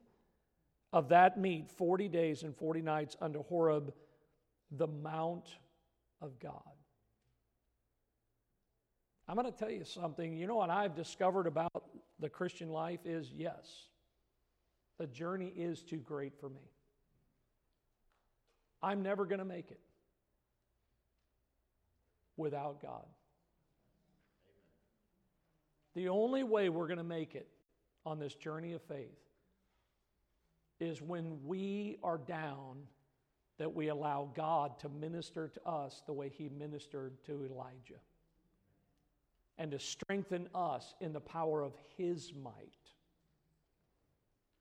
of 0.92 1.08
that 1.08 1.38
meat 1.38 1.70
40 1.70 2.08
days 2.08 2.42
and 2.42 2.54
40 2.54 2.82
nights 2.82 3.16
unto 3.20 3.42
Horeb, 3.44 3.94
the 4.70 4.86
Mount 4.86 5.48
of 6.20 6.38
God. 6.38 6.60
I'm 9.26 9.36
going 9.36 9.50
to 9.50 9.56
tell 9.56 9.70
you 9.70 9.84
something. 9.84 10.36
You 10.36 10.46
know 10.48 10.56
what 10.56 10.70
I've 10.70 10.94
discovered 10.94 11.46
about 11.46 11.84
the 12.18 12.28
Christian 12.28 12.68
life 12.68 13.00
is 13.04 13.30
yes, 13.32 13.86
the 14.98 15.06
journey 15.06 15.52
is 15.56 15.82
too 15.82 15.98
great 15.98 16.38
for 16.38 16.48
me. 16.48 16.68
I'm 18.82 19.02
never 19.02 19.24
going 19.24 19.38
to 19.40 19.44
make 19.44 19.70
it 19.70 19.80
without 22.36 22.80
God. 22.80 23.06
The 25.94 26.08
only 26.08 26.42
way 26.42 26.68
we're 26.68 26.86
going 26.86 26.98
to 26.98 27.04
make 27.04 27.34
it 27.34 27.48
on 28.06 28.18
this 28.18 28.34
journey 28.34 28.72
of 28.72 28.82
faith 28.82 29.18
is 30.78 31.02
when 31.02 31.38
we 31.44 31.98
are 32.02 32.16
down, 32.16 32.78
that 33.58 33.74
we 33.74 33.88
allow 33.88 34.30
God 34.34 34.78
to 34.78 34.88
minister 34.88 35.48
to 35.48 35.68
us 35.68 36.02
the 36.06 36.12
way 36.12 36.30
He 36.30 36.48
ministered 36.48 37.22
to 37.26 37.44
Elijah 37.44 38.00
and 39.58 39.70
to 39.72 39.78
strengthen 39.78 40.48
us 40.54 40.94
in 41.02 41.12
the 41.12 41.20
power 41.20 41.60
of 41.62 41.74
His 41.98 42.32
might 42.32 42.72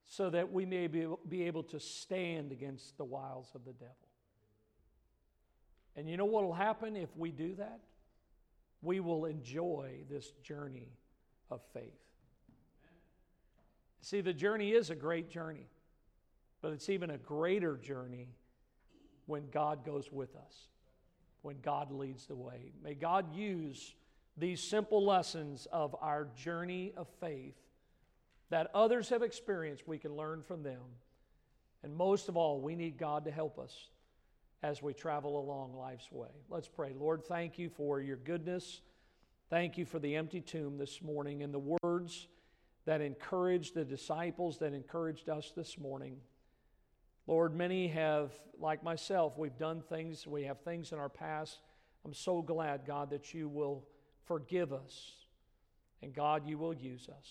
so 0.04 0.30
that 0.32 0.52
we 0.52 0.66
may 0.66 0.88
be 0.88 1.44
able 1.44 1.64
to 1.64 1.80
stand 1.80 2.52
against 2.52 2.98
the 2.98 3.06
wiles 3.06 3.52
of 3.54 3.64
the 3.64 3.74
devil. 3.74 4.09
And 5.96 6.10
you 6.10 6.18
know 6.18 6.26
what 6.26 6.44
will 6.44 6.54
happen 6.54 6.96
if 6.96 7.10
we 7.18 7.32
do 7.32 7.56
that? 7.56 7.80
We 8.82 9.00
will 9.00 9.26
enjoy 9.26 10.04
this 10.10 10.32
journey 10.44 10.94
of 11.52 11.62
faith. 11.74 12.00
See, 14.02 14.22
the 14.22 14.34
journey 14.34 14.72
is 14.72 14.90
a 14.90 14.96
great 14.96 15.30
journey, 15.30 15.68
but 16.62 16.72
it's 16.72 16.90
even 16.90 17.10
a 17.10 17.18
greater 17.18 17.76
journey 17.76 18.30
when 19.26 19.50
God 19.52 19.86
goes 19.86 20.12
with 20.12 20.36
us, 20.36 20.68
when 21.42 21.58
God 21.62 21.92
leads 21.92 22.26
the 22.26 22.36
way. 22.36 22.72
May 22.82 22.96
God 22.96 23.36
use 23.36 23.94
these 24.38 24.64
simple 24.64 25.06
lessons 25.06 25.68
of 25.72 25.96
our 26.02 26.28
journey 26.36 26.94
of 26.96 27.08
faith 27.20 27.56
that 28.50 28.72
others 28.74 29.10
have 29.10 29.22
experienced, 29.22 29.88
we 29.88 29.98
can 29.98 30.16
learn 30.16 30.42
from 30.42 30.64
them. 30.64 30.82
And 31.84 31.96
most 31.96 32.30
of 32.30 32.38
all, 32.38 32.60
we 32.60 32.76
need 32.76 32.98
God 32.98 33.26
to 33.26 33.32
help 33.32 33.60
us 33.60 33.90
as 34.62 34.82
we 34.82 34.94
travel 34.94 35.40
along 35.40 35.74
life's 35.74 36.12
way. 36.12 36.30
Let's 36.50 36.68
pray. 36.68 36.94
Lord, 36.98 37.24
thank 37.26 37.58
you 37.58 37.70
for 37.70 38.02
your 38.02 38.18
goodness. 38.18 38.82
Thank 39.50 39.78
you 39.78 39.86
for 39.86 40.00
the 40.00 40.16
empty 40.16 40.42
tomb 40.42 40.78
this 40.78 41.02
morning 41.02 41.44
and 41.44 41.54
the 41.54 41.78
words 41.82 42.28
that 42.86 43.02
encouraged 43.02 43.74
the 43.74 43.86
disciples, 43.86 44.60
that 44.60 44.74
encouraged 44.74 45.30
us 45.30 45.52
this 45.56 45.78
morning. 45.78 46.18
Lord, 47.26 47.56
many 47.56 47.88
have, 47.88 48.32
like 48.60 48.84
myself, 48.84 49.38
we've 49.38 49.58
done 49.58 49.82
things, 49.82 50.28
we 50.28 50.44
have 50.44 50.60
things 50.62 50.92
in 50.92 51.00
our 51.00 51.10
past. 51.10 51.60
I'm 52.06 52.14
so 52.14 52.42
glad, 52.42 52.86
God, 52.86 53.12
that 53.12 53.34
you 53.34 53.48
will 53.48 53.86
forgive 54.26 54.74
us. 54.74 55.12
And 56.02 56.14
God, 56.14 56.48
you 56.48 56.58
will 56.58 56.74
use 56.74 57.10
us. 57.10 57.28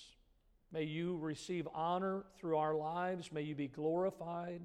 May 0.72 0.84
you 0.84 1.16
receive 1.16 1.66
honor 1.74 2.24
through 2.38 2.58
our 2.58 2.74
lives. 2.74 3.32
May 3.32 3.42
you 3.42 3.54
be 3.54 3.68
glorified. 3.68 4.60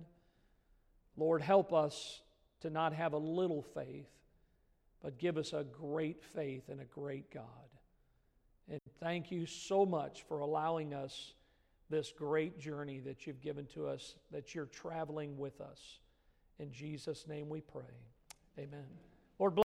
Lord, 1.15 1.41
help 1.41 1.71
us 1.71 2.21
to 2.63 2.69
not 2.69 2.93
have 2.93 3.13
a 3.13 3.17
little 3.17 3.61
faith, 3.61 4.09
but 5.01 5.19
give 5.19 5.37
us 5.37 5.53
a 5.53 5.63
great 5.63 6.23
faith 6.23 6.69
in 6.69 6.79
a 6.79 6.85
great 6.85 7.31
God. 7.31 7.43
And 8.69 8.79
thank 8.99 9.31
you 9.31 9.45
so 9.45 9.85
much 9.85 10.23
for 10.23 10.39
allowing 10.39 10.93
us 10.93 11.33
this 11.89 12.11
great 12.17 12.57
journey 12.57 13.01
that 13.01 13.27
you've 13.27 13.41
given 13.41 13.67
to 13.75 13.85
us, 13.87 14.15
that 14.31 14.55
you're 14.55 14.65
traveling 14.65 15.37
with 15.37 15.59
us. 15.61 15.99
In 16.59 16.71
Jesus' 16.71 17.27
name 17.27 17.49
we 17.49 17.61
pray. 17.61 17.83
Amen. 18.57 19.12